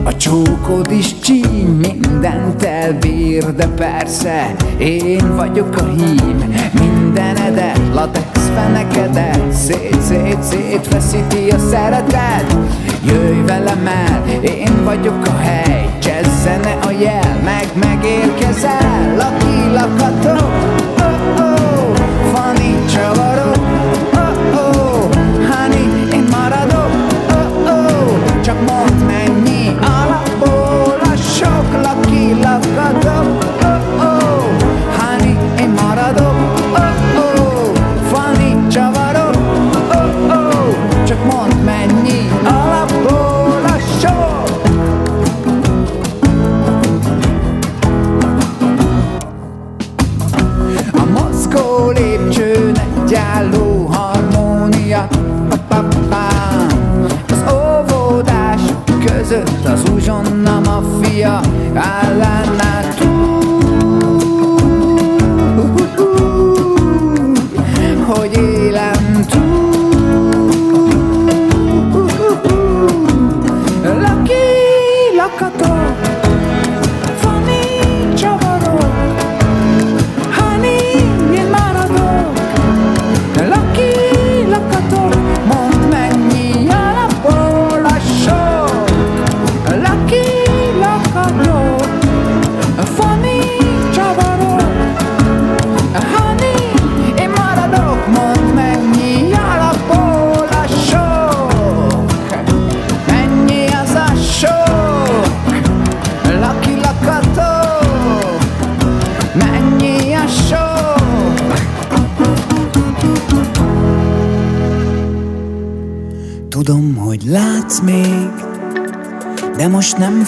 A 0.03 0.17
csókod 0.17 0.91
is 0.91 1.19
csíny, 1.19 1.67
mindent 1.67 2.63
elbír, 2.63 3.55
de 3.55 3.67
persze 3.67 4.55
én 4.77 5.35
vagyok 5.35 5.77
a 5.77 5.83
hím. 5.83 6.53
Mindenedet, 6.73 7.81
latex 7.93 8.49
fenekedet, 8.55 9.51
szét, 9.51 10.01
szét, 10.01 10.43
szét 10.43 10.87
feszíti 10.87 11.49
a 11.49 11.59
szeretet. 11.59 12.57
Jöjj 13.05 13.41
velem 13.45 13.87
el, 13.87 14.23
én 14.41 14.83
vagyok 14.83 15.27
a 15.27 15.37
hely, 15.37 15.89
jazz-zene 16.01 16.77
a 16.81 16.91
jel, 16.91 17.39
meg 17.43 17.67
megérkezel 17.75 19.15
Laki 19.15 19.73
lakatok, 19.73 20.92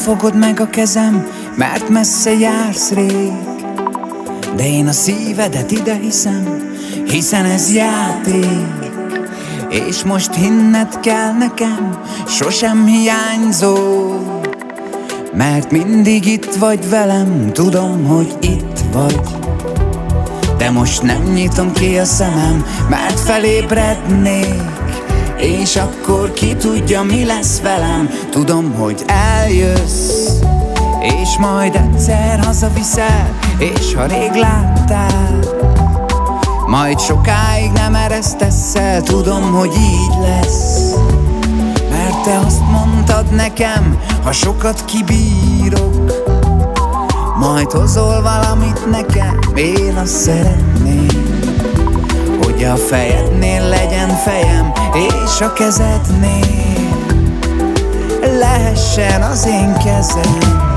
fogod 0.05 0.35
meg 0.35 0.59
a 0.59 0.67
kezem 0.67 1.27
Mert 1.55 1.89
messze 1.89 2.33
jársz 2.33 2.91
rég. 2.91 3.31
De 4.55 4.67
én 4.67 4.87
a 4.87 4.91
szívedet 4.91 5.71
ide 5.71 5.95
hiszem 5.95 6.73
Hiszen 7.05 7.45
ez 7.45 7.73
játék. 7.73 8.93
És 9.69 10.03
most 10.03 10.33
hinned 10.33 10.99
kell 10.99 11.31
nekem 11.31 11.99
Sosem 12.27 12.85
hiányzó. 12.85 13.75
Mert 15.33 15.71
mindig 15.71 16.25
itt 16.25 16.55
vagy 16.55 16.89
velem, 16.89 17.51
tudom, 17.53 18.05
hogy 18.05 18.35
itt 18.41 18.79
vagy. 18.91 19.21
De 20.57 20.69
most 20.69 21.01
nem 21.01 21.23
nyitom 21.23 21.71
ki 21.73 21.97
a 21.97 22.05
szemem, 22.05 22.65
mert 22.89 23.19
felébrednék 23.19 24.64
És 25.37 25.75
akkor 25.75 26.33
ki 26.33 26.55
tudja, 26.55 27.03
mi 27.03 27.25
lesz 27.25 27.61
velem? 27.61 28.09
Tudom, 28.29 28.73
hogy 28.73 29.03
eljössz 29.07 30.29
És 31.01 31.37
majd 31.39 31.75
egyszer 31.75 32.39
hazaviszel 32.39 33.33
És 33.57 33.93
ha 33.93 34.05
rég 34.05 34.31
láttál 34.33 35.39
Majd 36.67 36.99
sokáig 36.99 37.71
nem 37.71 37.95
eresztesz 37.95 38.75
el 38.75 39.01
Tudom, 39.01 39.53
hogy 39.53 39.71
így 39.75 40.21
lesz 40.21 40.93
mert 41.89 42.23
te 42.23 42.39
azt 42.39 42.61
mondtad 42.71 43.25
nekem, 43.35 43.99
ha 44.23 44.31
sokat 44.31 44.85
kibírok 44.85 46.11
Majd 47.39 47.71
hozol 47.71 48.21
valamit 48.21 48.89
nekem, 48.91 49.39
én 49.55 49.95
azt 49.95 50.15
szeretném 50.15 51.24
Hogy 52.55 52.63
a 52.63 52.75
fejednél 52.75 53.67
legyen 53.67 54.09
fejem, 54.09 54.71
és 54.93 55.41
a 55.41 55.53
kezednél 55.53 56.45
Lehessen 58.39 59.21
az 59.21 59.45
én 59.45 59.73
kezem 59.73 60.74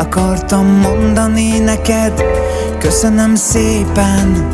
akartam 0.00 0.66
mondani 0.66 1.58
neked. 1.58 2.24
Köszönöm 2.78 3.34
szépen 3.34 4.48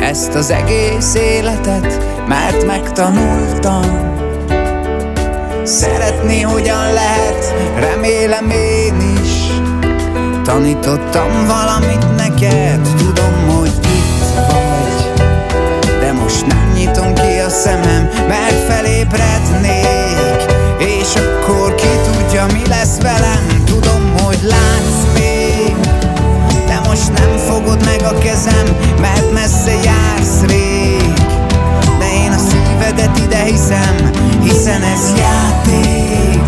Ezt 0.00 0.34
az 0.34 0.50
egész 0.50 1.14
életet 1.14 2.04
Mert 2.28 2.66
megtanultam. 2.66 3.82
Szeretni 5.64 6.40
hogyan 6.40 6.92
lehet 6.92 7.54
Remélem 7.78 8.50
én 8.50 8.94
is. 9.22 9.30
Tanítottam 10.44 11.46
valamit 11.46 12.16
neked 12.16 12.80
Tudom, 12.96 13.56
hogy 13.56 13.72
itt 13.82 14.34
vagy. 14.34 15.22
De 16.00 16.12
most 16.12 16.46
nem 16.46 16.72
nyitom 16.74 17.14
ki 17.14 17.38
a 17.46 17.48
szemem, 17.48 18.08
mert 18.28 18.72
felébrednék. 18.72 20.52
És 20.78 21.14
akkor 21.14 21.74
ki 21.74 21.88
tudja 22.12 22.46
mi 22.46 22.62
lesz 22.68 23.00
velem 23.00 23.51
Látsz 24.42 25.04
még. 25.14 25.76
De 26.66 26.80
most 26.88 27.12
nem 27.12 27.36
fogod 27.36 27.84
meg 27.84 28.02
a 28.02 28.18
kezem, 28.18 28.76
mert 29.00 29.32
messze 29.32 29.72
jársz 29.84 30.40
rég. 30.40 31.12
De 31.98 32.12
én 32.24 32.32
a 32.32 32.38
szívedet 32.38 33.18
ide 33.18 33.42
hiszem, 33.42 34.10
hiszen 34.42 34.82
ez 34.82 35.12
játék. 35.18 36.40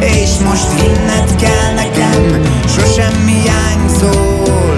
És 0.00 0.30
most 0.48 0.80
hinned 0.80 1.34
kell 1.36 1.74
nekem, 1.74 2.42
sosem 2.66 3.26
hiányzol 3.26 4.76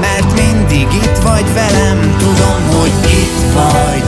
Mert 0.00 0.34
mindig 0.34 0.86
itt 0.92 1.18
vagy 1.22 1.54
velem, 1.54 2.16
tudom, 2.18 2.80
hogy 2.80 3.10
itt 3.10 3.52
vagy. 3.54 4.04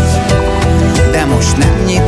De 1.10 1.24
most 1.24 1.56
nem 1.56 1.84
nyitom 1.86 2.03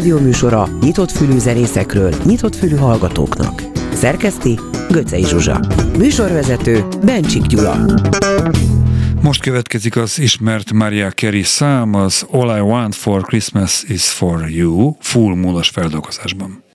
A 0.00 0.02
Klubrádió 0.02 0.28
műsora 0.28 0.68
nyitott 0.80 1.10
fülű 1.10 1.38
zenészekről, 1.38 2.14
nyitott 2.24 2.56
fülű 2.56 2.76
hallgatóknak. 2.76 3.62
Szerkeszti 3.92 4.58
Göcej 4.90 5.22
Zsuzsa. 5.22 5.60
Műsorvezető 5.98 6.84
Bencsik 7.04 7.42
Gyula. 7.42 7.76
Most 9.22 9.42
következik 9.42 9.96
az 9.96 10.18
ismert 10.18 10.72
Maria 10.72 11.10
Carey 11.10 11.42
szám, 11.42 11.94
az 11.94 12.26
All 12.30 12.56
I 12.56 12.60
Want 12.60 12.94
for 12.94 13.22
Christmas 13.22 13.82
is 13.88 14.08
for 14.08 14.48
You, 14.48 14.92
full 15.00 15.34
múlas 15.34 15.68
feldolgozásban. 15.68 16.69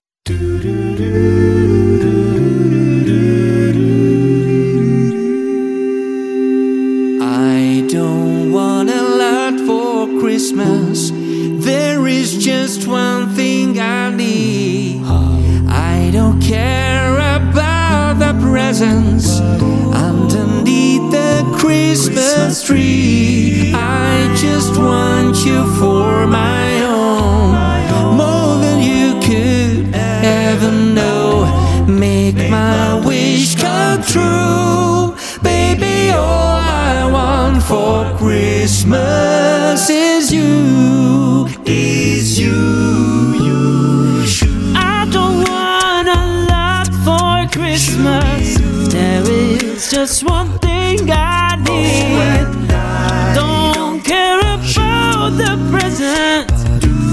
Presents 18.78 19.40
underneath 19.94 21.10
the 21.10 21.50
Christmas 21.58 22.62
tree. 22.62 23.72
I 23.74 24.30
just 24.36 24.76
want 24.76 25.34
you 25.46 25.64
for 25.78 26.26
my 26.26 26.82
own, 26.82 27.54
more 28.18 28.58
than 28.60 28.82
you 28.82 29.18
could 29.20 29.94
ever 29.94 30.70
know. 30.70 31.46
Make 31.88 32.50
my 32.50 33.00
wish 33.02 33.54
come 33.54 34.02
true, 34.02 35.16
baby. 35.42 36.10
All 36.10 36.60
I 36.60 37.08
want 37.10 37.62
for 37.62 38.14
Christmas 38.18 39.88
is 39.88 40.30
you, 40.30 40.44
is 49.86 49.92
just 49.92 50.24
one 50.24 50.58
thing 50.58 51.10
I 51.10 51.56
need. 51.56 52.68
Don't 53.34 54.02
care 54.04 54.38
about 54.38 55.30
the 55.36 55.56
presents 55.70 56.64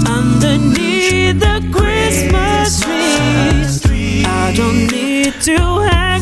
underneath 0.08 1.40
the 1.40 1.60
Christmas 1.72 2.80
tree. 3.80 4.24
I 4.24 4.52
don't 4.56 4.86
need 4.90 5.34
to 5.42 5.58
hang 5.90 6.13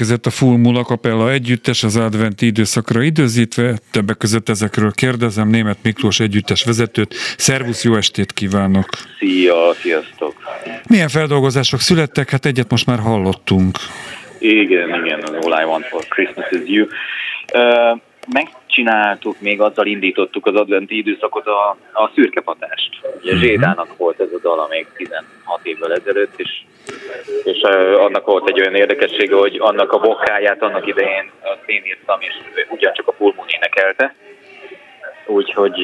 jelentkezett 0.00 0.26
a 0.26 0.30
Full 0.30 0.56
Moon 0.56 0.84
Capella 0.84 1.30
együttes 1.30 1.82
az 1.82 1.96
adventi 1.96 2.46
időszakra 2.46 3.02
időzítve. 3.02 3.78
Többek 3.90 4.16
között 4.16 4.48
ezekről 4.48 4.92
kérdezem 4.92 5.48
német 5.48 5.78
Miklós 5.82 6.20
együttes 6.20 6.64
vezetőt. 6.64 7.14
Szervusz, 7.36 7.84
jó 7.84 7.94
estét 7.94 8.32
kívánok! 8.32 8.88
Szia, 9.18 9.74
sziasztok! 9.82 10.34
Milyen 10.88 11.08
feldolgozások 11.08 11.80
születtek? 11.80 12.30
Hát 12.30 12.46
egyet 12.46 12.70
most 12.70 12.86
már 12.86 12.98
hallottunk. 12.98 13.78
Igen, 14.38 15.04
igen, 15.04 15.20
az 15.22 15.44
All 15.44 15.62
I 15.62 15.64
Want 15.64 15.84
for 15.84 16.04
Christmas 16.08 16.50
is 16.50 16.60
You. 16.64 16.86
Ö, 17.52 17.92
megcsináltuk, 18.32 19.40
még 19.40 19.60
azzal 19.60 19.86
indítottuk 19.86 20.46
az 20.46 20.54
adventi 20.54 20.96
időszakot 20.96 21.46
a, 21.46 21.76
a 21.92 22.10
szürkepatást. 22.14 22.90
Ugye 23.20 23.36
Zsédának 23.36 23.96
volt 23.96 24.20
ez 24.20 24.32
a 24.32 24.40
dala 24.42 24.66
még 24.70 24.86
16 24.96 25.24
évvel 25.62 25.92
ezelőtt, 25.92 26.32
és, 26.36 26.62
és 27.44 27.60
annak 27.98 28.26
volt 28.26 28.48
egy 28.48 28.60
olyan 28.60 28.74
érdekessége, 28.74 29.34
hogy 29.34 29.56
annak 29.58 29.92
a 29.92 29.98
vokáját 29.98 30.62
annak 30.62 30.86
idején 30.86 31.30
azt 31.40 31.68
én 31.68 31.82
írtam, 31.84 32.20
és 32.20 32.34
ugyancsak 32.68 33.08
a 33.08 33.12
Full 33.12 33.32
Moon 33.36 33.48
énekelte. 33.48 34.14
Úgyhogy 35.30 35.78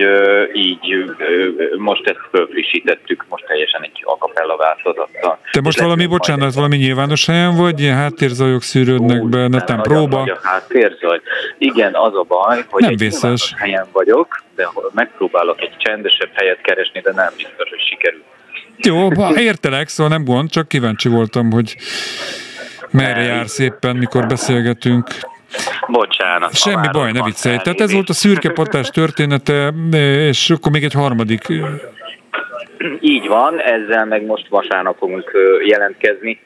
így 0.53 1.05
most 1.79 2.07
ezt 2.07 2.21
fölfrissítettük, 2.31 3.25
most 3.29 3.45
teljesen 3.47 3.83
egy 3.83 4.03
acapella 4.05 4.57
változattal. 4.57 5.39
Te 5.53 5.61
most 5.61 5.81
valami, 5.81 6.07
bocsánat, 6.07 6.55
valami 6.55 6.77
nyilvános 6.77 7.27
helyen 7.27 7.57
vagy? 7.57 7.81
Ilyen 7.81 7.97
háttérzajok 7.97 8.63
szűrődnek 8.63 9.23
Úgy, 9.23 9.29
be, 9.31 9.49
netán 9.49 9.83
próba? 9.83 10.19
nagy 10.19 10.31
a 10.31 10.39
háttérzaj. 10.43 11.21
Igen, 11.59 11.95
az 11.95 12.15
a 12.15 12.25
baj, 12.29 12.65
hogy 12.69 12.83
Nem 12.83 12.91
egy 12.91 12.99
vészes. 12.99 13.55
helyen 13.57 13.87
vagyok, 13.93 14.43
de 14.55 14.69
megpróbálok 14.95 15.61
egy 15.61 15.77
csendesebb 15.77 16.31
helyet 16.35 16.61
keresni, 16.61 17.01
de 17.01 17.13
nem 17.13 17.33
biztos, 17.37 17.69
hogy 17.69 17.81
sikerül. 17.89 18.23
Jó, 18.77 19.09
értelek, 19.37 19.89
szóval 19.89 20.13
nem 20.17 20.25
gond, 20.25 20.51
csak 20.51 20.69
kíváncsi 20.69 21.09
voltam, 21.09 21.51
hogy 21.51 21.77
merre 22.91 23.23
jársz 23.23 23.59
éppen, 23.59 23.97
mikor 23.97 24.27
beszélgetünk. 24.27 25.05
Bocsánat. 25.87 26.55
Semmi 26.55 26.87
baj, 26.93 27.13
ne 27.13 27.23
viccelj. 27.23 27.57
Tehát 27.57 27.81
ez 27.81 27.93
volt 27.93 28.09
a 28.09 28.13
szürke 28.13 28.51
patás 28.51 28.89
története, 28.89 29.73
és 30.29 30.51
akkor 30.51 30.73
még 30.73 30.85
egy 30.85 30.93
harmadik. 30.93 31.45
Így 33.01 33.27
van, 33.27 33.61
ezzel 33.61 34.05
meg 34.05 34.25
most 34.25 34.49
vasárnap 34.49 34.99
fogunk 34.99 35.33
jelentkezni. 35.65 36.41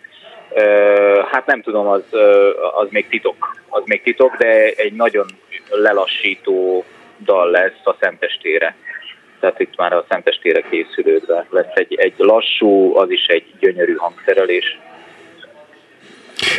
Hát 1.30 1.46
nem 1.46 1.62
tudom, 1.62 1.86
az, 1.86 2.02
az 2.80 2.86
még 2.90 3.08
titok. 3.08 3.56
Az 3.68 3.82
még 3.84 4.02
titok, 4.02 4.36
de 4.36 4.70
egy 4.76 4.92
nagyon 4.92 5.26
lelassító 5.70 6.84
dal 7.24 7.50
lesz 7.50 7.80
a 7.84 7.96
Szentestére. 8.00 8.74
Tehát 9.40 9.60
itt 9.60 9.76
már 9.76 9.92
a 9.92 10.04
Szentestére 10.08 10.60
készülődve 10.70 11.46
lesz 11.50 11.74
egy, 11.74 11.94
egy 11.94 12.14
lassú, 12.16 12.96
az 12.96 13.10
is 13.10 13.26
egy 13.26 13.44
gyönyörű 13.60 13.94
hangszerelés. 13.94 14.78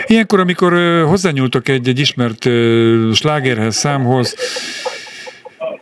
Ilyenkor, 0.05 0.39
amikor 0.39 0.73
hozzányúltok 1.05 1.67
egy, 1.69 1.87
egy 1.87 1.99
ismert 1.99 2.49
slágerhez, 3.13 3.75
számhoz, 3.75 4.35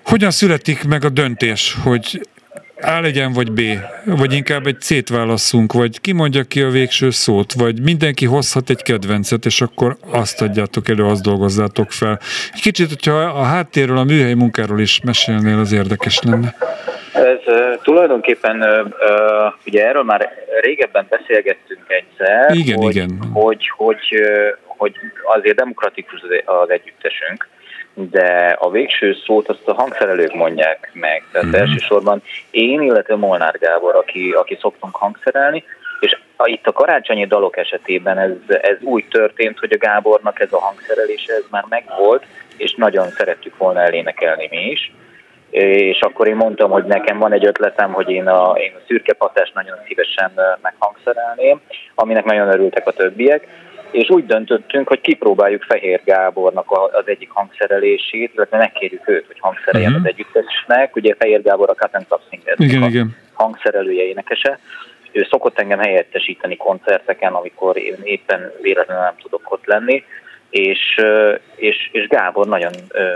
hogyan 0.04 0.32
születik 0.32 0.84
meg 0.84 1.04
a 1.04 1.10
döntés, 1.10 1.78
hogy 1.84 2.22
A 2.82 2.99
legyen, 3.01 3.34
vagy 3.34 3.51
B, 3.51 3.61
vagy 4.05 4.34
inkább 4.34 4.65
egy 4.65 4.80
C-t 4.80 5.09
válasszunk, 5.09 5.73
vagy 5.73 6.01
ki 6.01 6.13
mondja 6.13 6.43
ki 6.43 6.61
a 6.61 6.69
végső 6.69 7.09
szót, 7.09 7.53
vagy 7.53 7.82
mindenki 7.82 8.25
hozhat 8.25 8.69
egy 8.69 8.82
kedvencet, 8.82 9.45
és 9.45 9.61
akkor 9.61 9.95
azt 10.11 10.41
adjátok 10.41 10.89
elő, 10.89 11.05
azt 11.05 11.23
dolgozzátok 11.23 11.91
fel. 11.91 12.19
Egy 12.53 12.61
kicsit, 12.61 12.88
hogyha 12.88 13.11
a 13.11 13.43
háttérről, 13.43 13.97
a 13.97 14.03
műhely 14.03 14.34
munkáról 14.34 14.80
is 14.80 15.01
mesélnél, 15.03 15.57
az 15.59 15.71
érdekes 15.71 16.19
lenne. 16.21 16.55
Ez 17.13 17.39
tulajdonképpen, 17.84 18.63
ugye 19.65 19.88
erről 19.88 20.03
már 20.03 20.30
régebben 20.61 21.05
beszélgettünk 21.09 21.86
egyszer, 21.88 22.55
Igen, 22.55 22.77
hogy, 22.77 22.95
igen. 22.95 23.19
Hogy, 23.34 23.71
hogy, 23.77 23.99
hogy 24.65 24.95
azért 25.36 25.55
demokratikus 25.55 26.21
az 26.45 26.69
együttesünk, 26.69 27.47
de 28.08 28.56
a 28.60 28.70
végső 28.70 29.16
szót 29.26 29.50
azt 29.50 29.68
a 29.68 29.74
hangszerelők 29.74 30.34
mondják 30.34 30.91
meg. 30.93 31.24
Tehát 31.32 31.47
Mhm. 31.47 31.58
mm. 31.58 31.60
elsősorban 31.60 32.22
én, 32.52 32.82
illetve 32.82 33.16
Molnár 33.16 33.58
Gábor, 33.60 33.95
aki, 33.95 34.32
aki 34.32 34.58
szoktunk 34.62 34.95
hangszerelni, 34.95 35.64
és 36.00 36.18
a, 36.36 36.47
itt 36.47 36.68
a 36.68 36.72
karácsonyi 36.72 37.26
dalok 37.26 37.58
esetében 37.58 38.18
ez, 38.18 38.32
ez 38.47 38.78
úgy 38.82 39.06
történt, 39.10 39.60
hogy 39.60 39.72
a 39.72 39.78
Gábornak 39.78 40.39
ez 40.39 40.54
a 40.54 40.60
hangszerelése 40.60 41.34
ez 41.34 41.45
már 41.50 41.66
megvolt, 41.70 42.26
és 42.58 42.74
nagyon 42.76 43.08
szerettük 43.08 43.58
volna 43.58 43.82
elénekelni 43.82 44.47
mi 44.52 44.70
is 44.70 44.91
és 45.50 46.00
akkor 46.02 46.28
én 46.28 46.36
mondtam, 46.36 46.72
hogy 46.72 46.84
nekem 46.84 47.18
van 47.18 47.34
egy 47.34 47.45
ötletem, 47.45 47.93
hogy 47.93 48.10
én 48.10 48.28
a, 48.28 48.52
én 48.58 48.72
a 48.76 48.82
szürke 48.88 49.14
patást 49.14 49.54
nagyon 49.54 49.78
szívesen 49.88 50.32
meghangszerelném, 50.62 51.62
aminek 51.95 52.24
nagyon 52.24 52.47
örültek 52.47 52.88
a 52.88 52.91
többiek, 52.91 53.47
és 53.91 54.09
úgy 54.09 54.25
döntöttünk, 54.25 54.87
hogy 54.87 55.01
kipróbáljuk 55.01 55.63
Fehér 55.63 56.01
Gábornak 56.03 56.71
az 56.71 57.03
egyik 57.07 57.29
hangszerelését, 57.29 58.31
illetve 58.35 58.57
megkérjük 58.57 59.09
őt, 59.09 59.25
hogy 59.27 59.39
hangszereljen 59.39 59.91
Mhm. 59.91 59.99
az 59.99 60.07
együttesnek. 60.07 60.95
Ugye 60.95 61.15
Fehér 61.17 61.41
Gábor 61.41 61.69
a 61.69 61.89
and 61.91 62.05
Club 62.07 62.21
Singers 62.29 62.59
Igen, 62.59 62.83
a 62.83 62.87
igen. 62.87 63.15
hangszerelője, 63.33 64.03
énekese. 64.03 64.59
Ő 65.11 65.27
szokott 65.29 65.59
engem 65.59 65.79
helyettesíteni 65.79 66.55
koncerteken, 66.57 67.33
amikor 67.33 67.77
én 67.77 67.95
éppen 68.03 68.51
véletlenül 68.61 69.03
nem 69.03 69.15
tudok 69.21 69.51
ott 69.51 69.65
lenni, 69.65 70.03
és, 70.49 70.79
és, 71.55 71.89
és 71.91 72.07
Gábor 72.07 72.47
nagyon 72.47 72.71
ö, 72.89 73.07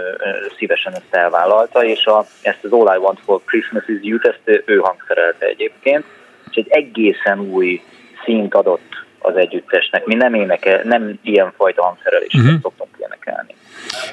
szívesen 0.57 0.93
ezt 0.93 1.15
elvállalta, 1.15 1.83
és 1.85 2.05
a, 2.05 2.25
ezt 2.41 2.63
az 2.63 2.71
All 2.71 2.95
I 2.95 2.99
Want 2.99 3.19
for 3.25 3.41
Christmas 3.45 3.83
is 3.87 3.97
You, 4.01 4.17
ezt 4.21 4.61
ő 4.65 4.77
hangszerelte 4.77 5.45
egyébként, 5.45 6.03
és 6.49 6.55
egy 6.55 6.67
egészen 6.69 7.39
új 7.39 7.81
szint 8.23 8.55
adott 8.55 9.05
az 9.25 9.35
együttesnek. 9.35 10.05
Mi 10.05 10.15
nem 10.15 10.33
énekel, 10.33 10.81
nem 10.83 11.19
ilyenfajta 11.23 11.83
hangszereléseket 11.83 12.45
Mhm. 12.45 12.45
uh-huh. 12.55 12.61
szoktunk 12.61 12.89
énekelni. 12.99 13.55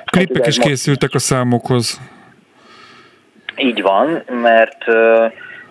Klipek 0.05 0.37
ugye 0.37 0.49
is 0.49 0.57
most- 0.57 0.69
készültek 0.69 1.15
a 1.15 1.19
számokhoz. 1.19 2.01
Így 3.57 3.83
van, 3.83 4.23
mert 4.43 4.85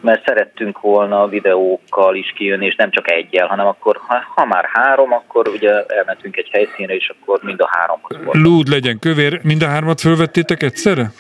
mert 0.02 0.26
szerettünk 0.26 0.80
volna 0.82 1.28
videókkal 1.28 2.16
is 2.16 2.34
kijönni, 2.36 2.66
és 2.66 2.76
nem 2.76 2.92
csak 2.92 3.12
egyel, 3.12 3.48
hanem 3.48 3.68
akkor, 3.68 4.00
ha, 4.08 4.24
ha 4.36 4.46
már 4.46 4.66
három, 4.74 5.14
akkor 5.14 5.48
ugye 5.48 5.84
elmentünk 5.86 6.38
egy 6.38 6.50
helyszínre, 6.52 6.96
és 6.96 7.12
akkor 7.20 7.40
mind 7.44 7.62
a 7.62 7.68
háromhoz 7.72 8.18
volt. 8.24 8.38
Lúd 8.38 8.68
legyen 8.68 9.00
kövér, 9.00 9.40
mind 9.44 9.62
a 9.64 9.68
hármat 9.68 10.02
fölvettétek 10.02 10.64
egyszerre? 10.64 11.12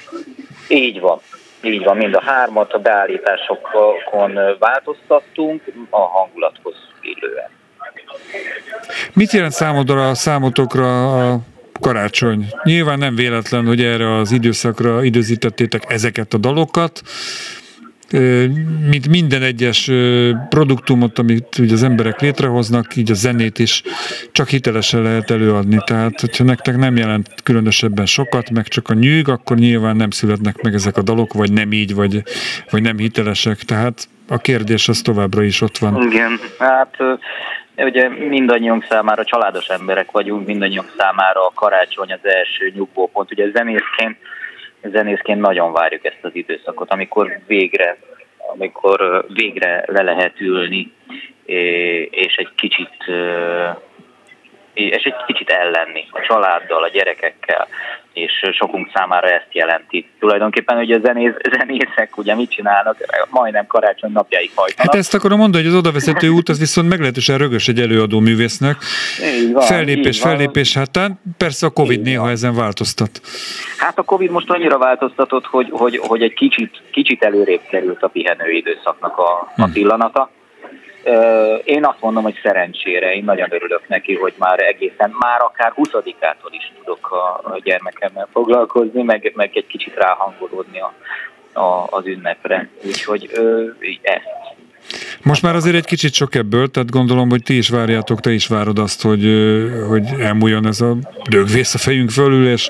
Így 0.67 0.99
van. 0.99 1.20
Így 1.63 1.84
van, 1.84 1.97
mind 1.97 2.15
a 2.15 2.22
hármat 2.26 2.74
a 2.74 2.80
beállításokon 2.80 4.39
változtattunk 4.59 5.63
a 5.89 5.99
hangulathoz 5.99 6.76
illően. 7.01 7.49
Mit 9.14 9.32
jelent 9.32 9.53
számodra, 9.53 10.14
számotokra 10.16 11.32
a 11.32 11.39
karácsony? 11.80 12.45
Nyilván 12.64 12.97
nem 12.97 13.16
véletlen, 13.16 13.66
hogy 13.66 13.84
erre 13.84 14.18
az 14.18 14.32
időszakra 14.32 15.03
időzítettétek 15.03 15.84
ezeket 15.88 16.34
a 16.34 16.38
dalokat. 16.38 17.01
Mint 18.89 19.07
minden 19.07 19.41
egyes 19.41 19.91
produktumot, 20.49 21.20
amit 21.20 21.57
ugye 21.57 21.74
az 21.74 21.84
emberek 21.84 22.22
létrehoznak, 22.22 22.95
így 22.95 23.12
a 23.12 23.14
zenét 23.14 23.60
is 23.60 23.84
csak 24.32 24.47
hitelesen 24.49 25.01
lehet 25.01 25.32
előadni. 25.32 25.78
Tehát, 25.86 26.20
hogyha 26.20 26.43
nektek 26.43 26.78
nem 26.78 26.95
jelent 26.95 27.28
különösebben 27.43 28.05
sokat, 28.05 28.49
meg 28.49 28.68
csak 28.68 28.89
a 28.89 28.93
nyűg, 28.93 29.28
akkor 29.28 29.57
nyilván 29.57 29.95
nem 29.95 30.10
születnek 30.10 30.62
meg 30.62 30.74
ezek 30.74 30.97
a 30.97 31.01
dalok, 31.01 31.34
vagy 31.34 31.51
nem 31.51 31.72
így, 31.72 31.93
vagy, 31.93 32.24
vagy 32.70 32.82
nem 32.82 32.97
hitelesek. 32.97 33.57
Tehát 33.57 34.07
a 34.28 34.38
kérdés 34.38 34.88
az 34.88 35.01
továbbra 35.01 35.43
is 35.43 35.62
ott 35.62 35.78
van. 35.78 36.12
Igen, 36.12 36.39
hát 36.60 36.95
ugye 37.84 38.10
mindannyiunk 38.10 38.86
számára 38.90 39.24
családos 39.24 39.68
emberek 39.68 40.12
vagyunk, 40.12 40.48
mindannyiunk 40.48 40.94
számára 40.98 41.46
a 41.46 41.52
karácsony 41.56 42.12
az 42.12 42.20
első 42.24 42.72
nyugvópont. 42.76 43.32
Ugye 43.32 43.50
zenészként, 43.50 44.18
zenészként 44.84 45.40
nagyon 45.40 45.74
várjuk 45.74 46.06
ezt 46.06 46.20
az 46.22 46.32
időszakot, 46.34 46.92
amikor 46.92 47.40
végre, 47.48 47.98
amikor 48.54 49.26
végre 49.34 49.84
le 49.88 50.02
lehet 50.02 50.42
ülni, 50.42 50.92
és 52.10 52.36
egy 52.36 52.50
kicsit 52.56 52.96
és 54.88 55.04
egy 55.04 55.14
kicsit 55.28 55.50
ellenni 55.50 56.08
a 56.12 56.22
családdal, 56.28 56.84
a 56.84 56.90
gyerekekkel, 56.90 57.68
és 58.14 58.32
sokunk 58.52 58.90
számára 58.94 59.28
ezt 59.28 59.48
jelenti. 59.52 60.10
Tulajdonképpen 60.20 60.78
ugye 60.78 60.96
a 60.96 61.00
zenész, 61.04 61.32
zenészek 61.58 62.18
ugye 62.18 62.36
mit 62.36 62.52
csinálnak, 62.52 62.98
majdnem 63.30 63.68
karácsony 63.68 64.12
napjáig 64.12 64.52
hajtanak. 64.56 64.92
Hát 64.92 64.96
ezt 65.02 65.14
akarom 65.14 65.38
mondani, 65.38 65.64
hogy 65.64 65.74
az 65.74 65.80
odavezető 65.80 66.28
út 66.30 66.50
az 66.50 66.60
viszont 66.60 66.90
meglehetősen 66.90 67.38
rögös 67.38 67.68
egy 67.68 67.80
előadó 67.80 68.20
művésznek. 68.20 68.76
Így 69.36 69.52
van, 69.54 69.62
Fellépés, 69.64 70.16
így 70.18 70.24
van. 70.24 70.32
fellépés 70.32 70.74
hátán. 70.74 71.20
Persze 71.38 71.66
a 71.66 71.70
Covid 71.70 71.98
Így 72.00 72.06
néha 72.06 72.22
van. 72.24 72.32
ezen 72.32 72.56
változtat. 72.56 73.22
Hát 73.78 73.98
a 73.98 74.04
Covid 74.04 74.32
most 74.32 74.50
annyira 74.50 74.78
változtatott, 74.78 75.46
hogy, 75.46 75.68
hogy, 75.72 75.98
hogy 75.98 76.22
egy 76.22 76.34
kicsit, 76.34 76.82
kicsit 76.92 77.24
előrébb 77.24 77.62
került 77.70 78.04
a 78.04 78.08
pihenő 78.08 78.52
időszaknak 78.52 79.18
a, 79.18 79.52
a 79.58 79.66
Hm. 79.66 79.72
pillanata. 79.72 80.30
Én 81.64 81.86
azt 81.86 82.02
mondom, 82.02 82.24
hogy 82.24 82.39
szerencsére, 82.43 83.14
én 83.14 83.24
nagyon 83.24 83.54
örülök 83.54 83.88
neki, 83.88 84.16
hogy 84.16 84.34
már 84.38 84.60
egészen, 84.60 85.16
már 85.20 85.41
akár 85.41 85.74
20-ától 85.76 86.52
is 86.52 86.72
tudok 86.78 87.12
a, 87.12 87.60
gyermekemmel 87.64 88.28
foglalkozni, 88.32 89.04
meg, 89.04 89.32
meg 89.36 89.52
egy 89.54 89.68
kicsit 89.68 89.95
ráhangolódni 89.95 90.80
a, 90.80 90.93
a, 91.60 91.88
az 91.89 92.06
ünnepre. 92.06 92.70
Úgyhogy 92.86 93.30
ö, 93.34 93.66
ezt. 94.02 94.58
Most 95.24 95.41
már 95.41 95.56
azért 95.56 95.76
egy 95.76 95.86
kicsit 95.86 96.14
sok 96.14 96.36
ebből, 96.36 96.68
tehát 96.68 96.89
gondolom, 96.89 97.30
hogy 97.30 97.43
ti 97.43 97.58
is 97.58 97.70
várjátok, 97.70 98.20
te 98.20 98.32
is 98.32 98.47
várod 98.47 98.80
azt, 98.80 99.02
hogy, 99.02 99.24
hogy 99.88 100.04
elmúljon 100.20 100.68
ez 100.68 100.82
a 100.82 100.97
dögvész 101.30 101.74
a 101.74 101.78
fejünk 101.78 102.10
fölül, 102.10 102.47
és 102.47 102.70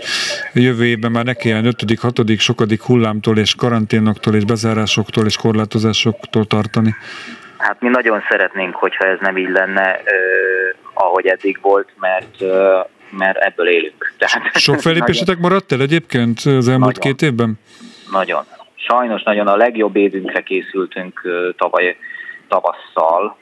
jövő 0.53 0.86
évben 0.86 1.11
már 1.11 1.25
ne 1.25 1.34
kelljen 1.34 1.65
5., 1.65 1.99
6., 1.99 2.38
sokadik 2.38 2.82
hullámtól 2.82 3.38
és 3.38 3.55
karanténoktól 3.55 4.36
és 4.36 4.43
bezárásoktól 4.45 5.25
és 5.25 5.38
korlátozásoktól 5.38 6.45
tartani. 6.45 6.95
Hát 7.60 7.82
mi 7.82 7.88
nagyon 7.89 8.22
szeretnénk, 8.30 8.76
hogyha 8.76 9.05
ez 9.05 9.18
nem 9.22 9.38
így 9.38 9.49
lenne, 9.49 9.99
ahogy 10.93 11.26
eddig 11.28 11.60
volt, 11.62 11.89
mert 11.99 12.43
mert 13.12 13.38
ebből 13.38 13.68
élünk. 13.70 14.14
Tehát 14.18 14.57
Sok 14.57 14.80
felépésetek 14.80 15.38
maradt 15.38 15.72
el 15.72 15.82
egyébként 15.82 16.39
az 16.39 16.68
elmúlt 16.68 16.95
Nagyon. 16.95 17.16
két 17.16 17.22
évben? 17.22 17.53
Nagyon. 18.12 18.43
Sajnos 18.76 19.24
nagyon 19.24 19.47
a 19.47 19.55
legjobb 19.55 19.95
évünkre 19.95 20.41
készültünk 20.41 21.22
tavaly 21.57 21.97
tavasszal. 22.47 23.38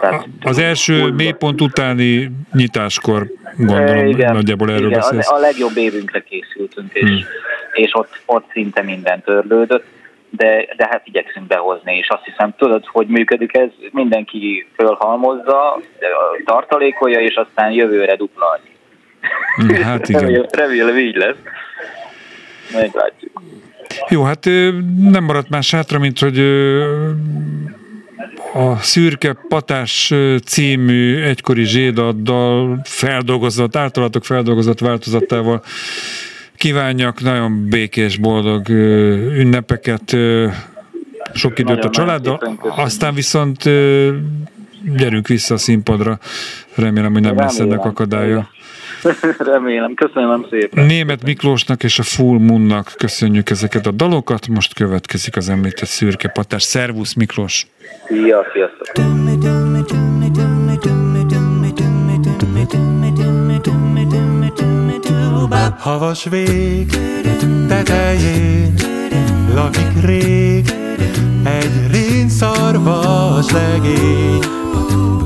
Tehát 0.00 0.26
Az 0.42 0.58
első 0.58 0.98
full- 0.98 1.12
mélypont 1.14 1.60
utáni 1.60 2.30
nyitáskor 2.52 3.26
gondolom, 3.56 4.06
Igen, 4.06 4.32
nagyjából 4.32 4.70
erről 4.70 4.86
igen, 4.86 4.98
beszélsz. 5.00 5.30
A, 5.30 5.34
a 5.34 5.38
legjobb 5.38 5.76
évünkre 5.76 6.20
készültünk, 6.20 6.92
és, 6.92 7.08
Hmm. 7.08 7.18
és 7.72 7.90
ott, 7.94 8.20
ott 8.26 8.50
szinte 8.52 8.82
minden 8.82 9.22
törlődött, 9.22 9.84
de, 10.36 10.68
de 10.76 10.86
hát 10.90 11.06
igyekszünk 11.06 11.46
behozni, 11.46 11.96
és 11.96 12.08
azt 12.08 12.24
hiszem, 12.24 12.54
tudod, 12.56 12.86
hogy 12.86 13.06
működik 13.06 13.56
ez, 13.56 13.68
mindenki 13.90 14.66
fölhalmozza, 14.76 15.80
tartalékolja, 16.44 17.20
és 17.20 17.34
aztán 17.34 17.70
jövőre 17.70 18.16
dupla 18.16 18.46
annyi. 18.46 18.70
Hm, 19.56 19.82
Hát 19.82 20.08
igen. 20.08 20.20
Remélem, 20.20 20.46
remélem 20.50 20.98
így 20.98 21.16
lesz. 21.16 21.36
Meglátjuk. 22.72 23.42
Jó, 24.08 24.22
hát 24.22 24.44
nem 25.10 25.24
maradt 25.24 25.48
más 25.48 25.70
hátra, 25.70 25.98
mint 25.98 26.18
hogy 26.18 26.38
a 28.54 28.76
Szürke 28.76 29.36
Patás 29.48 30.14
című 30.44 31.22
egykori 31.22 31.64
zsédaddal 31.64 32.80
feldolgozott, 32.84 33.76
általatok 33.76 34.24
feldolgozott 34.24 34.78
változatával 34.78 35.62
kívánjak 36.62 37.20
nagyon 37.20 37.68
békés, 37.68 38.16
boldog 38.16 38.68
ünnepeket, 39.38 40.16
sok 41.32 41.58
időt 41.58 41.84
a 41.84 41.90
Nagyon-nagyon 41.90 41.90
családdal, 41.90 42.58
aztán 42.76 43.14
viszont 43.14 43.62
gyerünk 44.96 45.28
vissza 45.28 45.54
a 45.54 45.56
színpadra. 45.56 46.18
Remélem, 46.74 47.12
hogy 47.12 47.22
nem 47.22 47.36
lesz 47.36 47.58
Remélem. 47.58 47.78
ennek 47.78 47.90
akadálya. 47.90 48.48
Remélem, 49.38 49.94
köszönöm 49.94 50.46
szépen. 50.50 50.86
Német 50.86 51.22
Miklósnak 51.22 51.82
és 51.82 51.98
a 51.98 52.02
Full 52.02 52.38
Moonnak 52.38 52.92
köszönjük 52.96 53.50
ezeket 53.50 53.86
a 53.86 53.90
dalokat, 53.90 54.48
most 54.48 54.74
következik 54.74 55.36
az 55.36 55.48
említett 55.48 55.88
szürke 55.88 56.28
patás. 56.28 56.62
Szervusz 56.62 57.14
Miklós! 57.14 57.66
Szia, 58.06 58.44
sziasztok! 58.52 58.92
Havas 65.78 66.24
vég 66.24 66.98
tetején 67.68 68.74
lakik 69.54 70.04
rég 70.04 70.74
egy 71.44 71.90
rinszarvas 71.90 73.50
legény. 73.50 74.42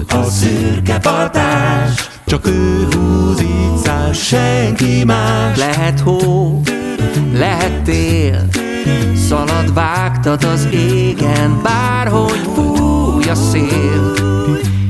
A 0.09 0.23
szürke 0.23 0.99
patás, 0.99 2.09
csak 2.27 2.47
ő 2.47 2.89
húz 2.91 3.41
így 3.41 4.15
senki 4.15 5.05
más. 5.05 5.59
Lehet 5.59 6.01
hó, 6.01 6.61
lehet 7.33 7.83
tél, 7.83 8.49
szalad 9.29 9.75
vágtat 9.75 10.45
az 10.45 10.69
égen, 10.73 11.61
bárhogy 11.63 12.49
fúj 12.55 13.25
a 13.29 13.35
szél. 13.35 14.15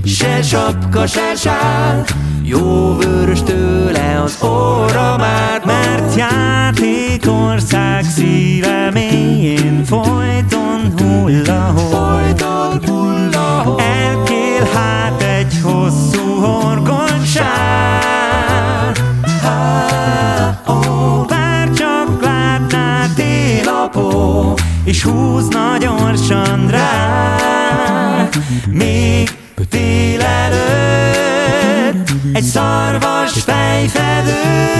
Se 0.05 0.43
sapka, 0.43 1.07
se 1.07 1.35
sál, 1.37 2.05
jó 2.47 2.97
vörös 2.97 3.43
tőle 3.43 4.21
az 4.25 4.39
óra 4.43 5.17
már, 5.17 5.65
mert 5.65 6.15
játékország 6.15 8.05
szíve 8.05 8.91
mélyén 8.93 9.85
folyton 9.85 10.93
hullahol. 10.99 11.89
Folyton 11.91 12.81
hullahol. 12.87 13.81
Elkél 13.81 14.69
hát 14.75 15.23
egy 15.23 15.61
hosszú 15.63 16.27
ó, 20.69 21.25
bár 21.29 21.71
csak 21.71 22.23
látná 22.23 23.07
télapó, 23.15 24.55
és 24.85 25.03
húzna 25.03 25.77
gyorsan 25.79 26.69
rá. 26.71 28.29
Még 28.71 29.31
egy 32.37 32.45
szarvas 32.45 33.33
fejfedő. 33.33 34.76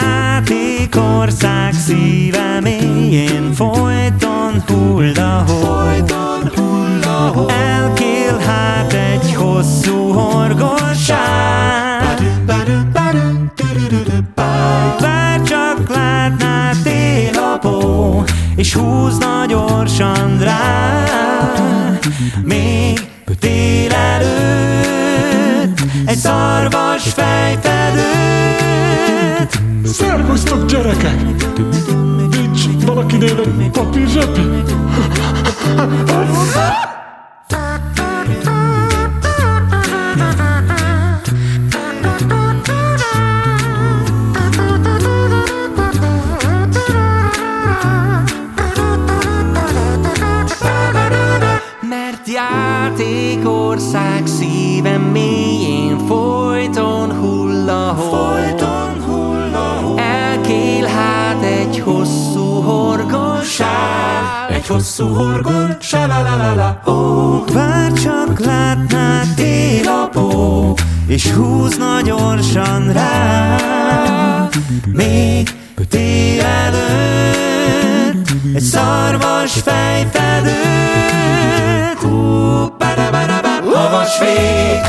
Játékország 0.00 1.72
szíve 1.72 2.60
mélyén 2.60 3.52
folyton 3.54 4.62
hullahol, 4.66 5.44
folyton 5.46 6.50
hullahol, 6.54 7.50
elkél 7.50 8.38
hát 8.38 8.92
egy 8.92 9.34
hosszú 9.34 10.12
horgosság. 10.12 11.16
Bár 14.34 15.42
csak 15.42 15.88
látná 15.88 16.70
télapó, 16.82 18.24
és 18.56 18.74
húzna 18.74 19.44
gyorsan 19.48 20.38
rá, 20.38 21.04
még 22.44 23.00
délelőtt 23.40 24.76
egy 26.06 26.16
szarvas 26.18 27.14
Szervusztok 30.26 30.66
gyerekek! 30.66 31.20
Nincs 32.30 32.84
valakinél 32.84 33.40
egy 33.40 33.70
papír 33.70 34.08
zsepi? 34.08 34.40
Horgosság, 64.98 65.04
Egy 65.04 65.04
hosszú 65.04 65.14
horgon, 65.14 65.76
se 65.80 66.06
la 66.06 66.22
la 66.22 66.36
la 66.36 66.54
la 66.54 66.80
ó. 66.92 67.44
Bár 67.54 67.92
csak 67.92 68.38
látná 68.38 69.22
télapó, 69.34 70.76
és 71.06 71.30
húzna 71.30 72.00
gyorsan 72.00 72.92
rá, 72.92 73.56
még 74.92 75.54
délelőtt 75.88 77.36
egy 78.54 78.60
szarvas 78.60 79.52
fejfedőt. 79.52 80.54
Hú, 82.00 82.10
ba-da-ba-da-ba, 82.78 83.48
Havas 83.74 84.18
vég 84.18 84.80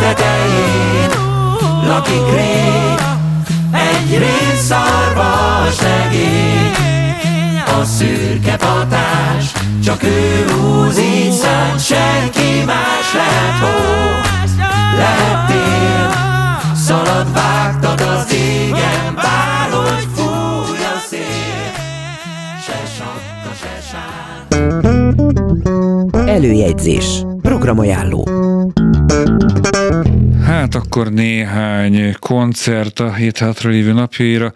tetején 0.00 1.10
lakik 1.86 2.30
rég 2.34 2.98
egy 3.72 4.18
rénszarvas 4.18 5.80
legény. 5.80 6.95
A 7.80 7.84
szürke 7.84 8.56
patás, 8.56 9.52
csak 9.84 10.02
ő 10.02 10.44
húz 10.50 10.98
így 10.98 11.32
szent, 11.32 11.84
senki 11.84 12.64
más 12.66 13.12
lehet 13.14 13.58
hó, 13.60 13.68
lehet 14.96 15.46
tél, 15.46 16.10
szalad 16.74 17.32
vágtat 17.32 18.00
az 18.00 18.32
égen, 18.32 19.14
bárhogy 19.14 20.06
fúj 20.14 20.76
a 20.76 20.98
szél, 21.08 21.72
se 22.66 22.78
sapka, 22.96 23.52
se 23.60 23.80
sár. 23.90 24.28
Előjegyzés. 26.28 27.24
Programajánló. 27.42 28.28
Hát 30.44 30.74
akkor 30.74 31.12
néhány 31.12 32.16
koncert 32.18 33.00
a 33.00 33.12
hét 33.12 33.38
hátra 33.38 33.70
lévő 33.70 33.92
napjaira. 33.92 34.52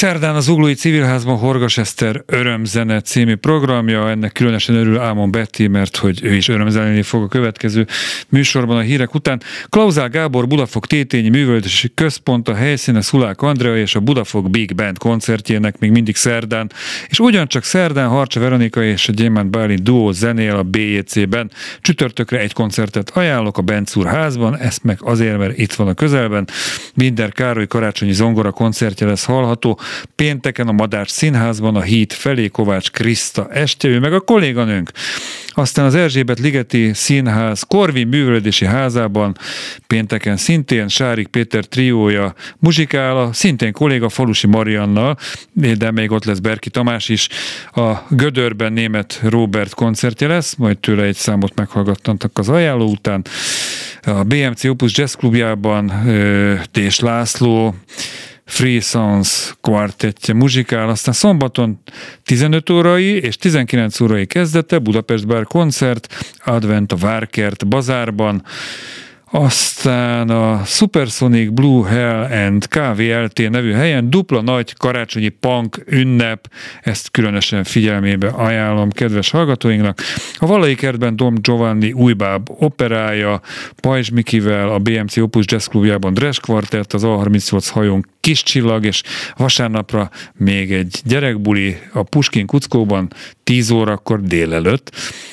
Szerdán 0.00 0.34
az 0.34 0.48
Uglói 0.48 0.74
Civilházban 0.74 1.38
Horgas 1.38 1.78
Eszter 1.78 2.22
Örömzene 2.26 3.00
című 3.00 3.34
programja, 3.34 4.10
ennek 4.10 4.32
különösen 4.32 4.74
örül 4.74 4.98
Ámon 4.98 5.30
Betty, 5.30 5.66
mert 5.68 5.96
hogy 5.96 6.20
ő 6.22 6.34
is 6.34 6.48
örömzenélni 6.48 7.02
fog 7.02 7.22
a 7.22 7.28
következő 7.28 7.86
műsorban 8.28 8.76
a 8.76 8.80
hírek 8.80 9.14
után. 9.14 9.42
Klauzál 9.68 10.08
Gábor 10.08 10.46
Budafok 10.46 10.86
Tétényi 10.86 11.28
Művöldési 11.28 11.92
Központ 11.94 12.48
a 12.48 12.54
helyszíne 12.54 13.00
Szulák 13.00 13.42
Andrea 13.42 13.76
és 13.76 13.94
a 13.94 14.00
Budafok 14.00 14.50
Big 14.50 14.74
Band 14.74 14.98
koncertjének 14.98 15.78
még 15.78 15.90
mindig 15.90 16.16
szerdán, 16.16 16.72
és 17.08 17.18
ugyancsak 17.18 17.64
szerdán 17.64 18.08
Harcsa 18.08 18.40
Veronika 18.40 18.82
és 18.82 19.08
a 19.08 19.12
Gyémánt 19.12 19.50
Bálint 19.50 19.82
duó 19.82 20.12
zenél 20.12 20.56
a 20.56 20.62
BJC-ben. 20.62 21.50
Csütörtökre 21.80 22.38
egy 22.38 22.52
koncertet 22.52 23.10
ajánlok 23.10 23.58
a 23.58 23.62
Bencúr 23.62 24.06
házban, 24.06 24.58
ezt 24.58 24.84
meg 24.84 24.98
azért, 25.00 25.38
mert 25.38 25.58
itt 25.58 25.72
van 25.72 25.88
a 25.88 25.94
közelben. 25.94 26.48
Binder 26.94 27.32
Károly 27.32 27.66
karácsonyi 27.66 28.12
zongora 28.12 28.50
koncertje 28.50 29.06
lesz 29.06 29.24
hallható, 29.24 29.78
pénteken 30.14 30.68
a 30.68 30.72
Madár 30.72 31.08
Színházban 31.08 31.76
a 31.76 31.80
híd 31.80 32.12
felé 32.12 32.48
Kovács 32.48 32.90
Kriszta 32.90 33.48
este, 33.52 33.88
ő 33.88 33.98
meg 33.98 34.12
a 34.12 34.20
kolléganőnk. 34.20 34.90
Aztán 35.48 35.84
az 35.84 35.94
Erzsébet 35.94 36.38
Ligeti 36.38 36.90
Színház 36.94 37.62
Korvin 37.62 38.06
művelődési 38.06 38.64
házában 38.64 39.36
pénteken 39.86 40.36
szintén 40.36 40.88
Sárik 40.88 41.26
Péter 41.26 41.64
triója 41.64 42.34
muzsikála, 42.58 43.32
szintén 43.32 43.72
kolléga 43.72 44.08
Falusi 44.08 44.46
Mariannal, 44.46 45.16
de 45.52 45.90
még 45.90 46.10
ott 46.10 46.24
lesz 46.24 46.38
Berki 46.38 46.70
Tamás 46.70 47.08
is. 47.08 47.28
A 47.74 47.92
Gödörben 48.08 48.72
német 48.72 49.20
Robert 49.22 49.74
koncertje 49.74 50.28
lesz, 50.28 50.54
majd 50.54 50.78
tőle 50.78 51.02
egy 51.02 51.16
számot 51.16 51.54
meghallgattantak 51.54 52.38
az 52.38 52.48
ajánló 52.48 52.90
után. 52.90 53.24
A 54.02 54.22
BMC 54.22 54.64
Opus 54.64 54.96
Jazz 54.96 55.14
Klubjában 55.14 55.92
Tés 56.70 57.00
László, 57.00 57.74
Free 58.50 58.80
Sounds 58.80 59.56
kvartettje 59.60 60.34
muzsikál, 60.34 60.88
aztán 60.88 61.14
szombaton 61.14 61.82
15 62.22 62.70
órai 62.70 63.04
és 63.04 63.36
19 63.36 64.00
órai 64.00 64.26
kezdete 64.26 64.78
Budapest 64.78 65.26
Bar 65.26 65.44
koncert, 65.44 66.34
Advent 66.44 66.92
a 66.92 66.96
Várkert 66.96 67.68
bazárban, 67.68 68.44
aztán 69.30 70.30
a 70.30 70.64
Supersonic 70.64 71.50
Blue 71.50 71.88
Hell 71.88 72.46
and 72.46 72.68
KVLT 72.68 73.50
nevű 73.50 73.72
helyen 73.72 74.10
dupla 74.10 74.40
nagy 74.40 74.76
karácsonyi 74.76 75.28
punk 75.28 75.82
ünnep, 75.86 76.50
ezt 76.82 77.10
különösen 77.10 77.64
figyelmébe 77.64 78.28
ajánlom 78.28 78.90
kedves 78.90 79.30
hallgatóinknak. 79.30 80.00
A 80.38 80.46
Valai 80.46 80.74
kertben 80.74 81.16
Dom 81.16 81.34
Giovanni 81.40 81.92
újbáb 81.92 82.48
operája, 82.58 83.40
Pajzs 83.80 84.10
Mikivel, 84.10 84.68
a 84.68 84.78
BMC 84.78 85.16
Opus 85.16 85.44
Jazz 85.48 85.66
Klubjában 85.66 86.14
Dres 86.14 86.40
Quartet, 86.40 86.92
az 86.92 87.02
A38 87.04 87.68
hajón 87.70 88.06
Kis 88.20 88.42
Csillag, 88.42 88.84
és 88.84 89.02
vasárnapra 89.36 90.10
még 90.36 90.72
egy 90.72 91.00
gyerekbuli 91.04 91.78
a 91.92 92.02
Puskin 92.02 92.46
Kuckóban 92.46 93.12
10 93.44 93.70
órakor 93.70 94.20
délelőtt. 94.20 94.92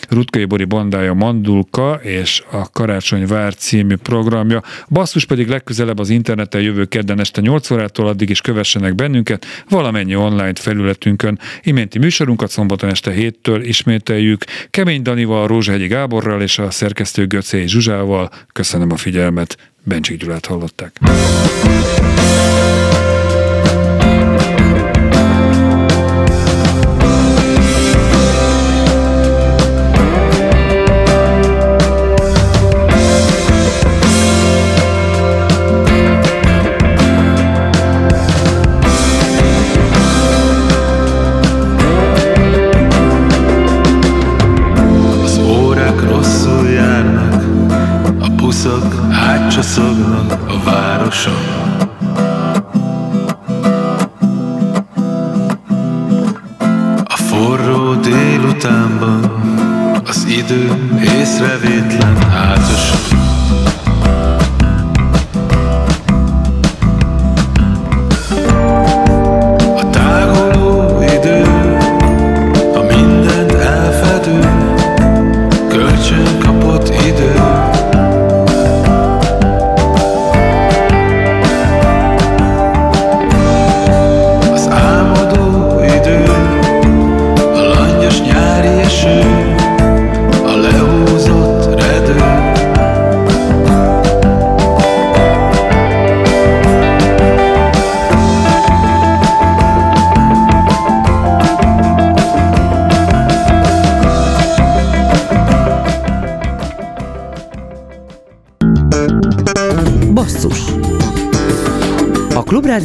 Rutkai 0.10 0.46
Bori 0.46 0.64
bandája 0.64 1.14
Mandulka 1.14 2.00
és 2.04 2.44
a 2.52 2.70
Karácsony 2.70 3.28
Vár 3.28 3.54
című 3.88 3.96
programja. 3.96 4.64
Basszus 4.90 5.26
pedig 5.26 5.48
legközelebb 5.48 6.00
az 6.00 6.10
interneten 6.10 6.62
jövő 6.62 6.86
kedden 6.86 7.20
este 7.20 7.42
8 7.42 7.72
órától 7.72 8.08
addig 8.08 8.30
is 8.30 8.42
kövessenek 8.42 8.96
bennünket 8.96 9.46
valamennyi 9.70 10.16
online 10.16 10.54
felületünkön. 10.54 11.40
Iménti 11.64 12.00
műsorunkat 12.00 12.50
szombaton 12.50 12.90
este 12.90 13.14
7-től 13.16 13.62
ismételjük. 13.64 14.44
Kemény 14.70 15.02
Danival, 15.02 15.48
Rózsahegyi 15.48 15.88
Gáborral 15.88 16.42
és 16.42 16.58
a 16.60 16.72
szerkesztő 16.72 17.28
Göcé 17.28 17.66
Zsuzsával. 17.66 18.30
Köszönöm 18.54 18.92
a 18.92 18.98
figyelmet. 18.98 19.58
Bencsik 19.84 20.20
Gyulát 20.20 20.46
hallották. 20.46 21.00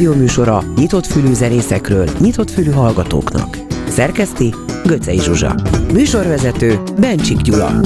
A 0.03 0.05
Klubrádió 0.05 0.27
műsora 0.27 0.63
nyitott 0.75 1.05
fülű 1.05 1.33
zenészekről, 1.33 2.09
nyitott 2.19 2.51
fülű 2.51 2.71
hallgatóknak. 2.71 3.57
Szerkeszti 3.87 4.53
Göcej 4.85 5.17
Zsuzsa. 5.17 5.55
Műsorvezető 5.93 6.79
Bencsik 6.99 7.41
Gyula. 7.41 7.79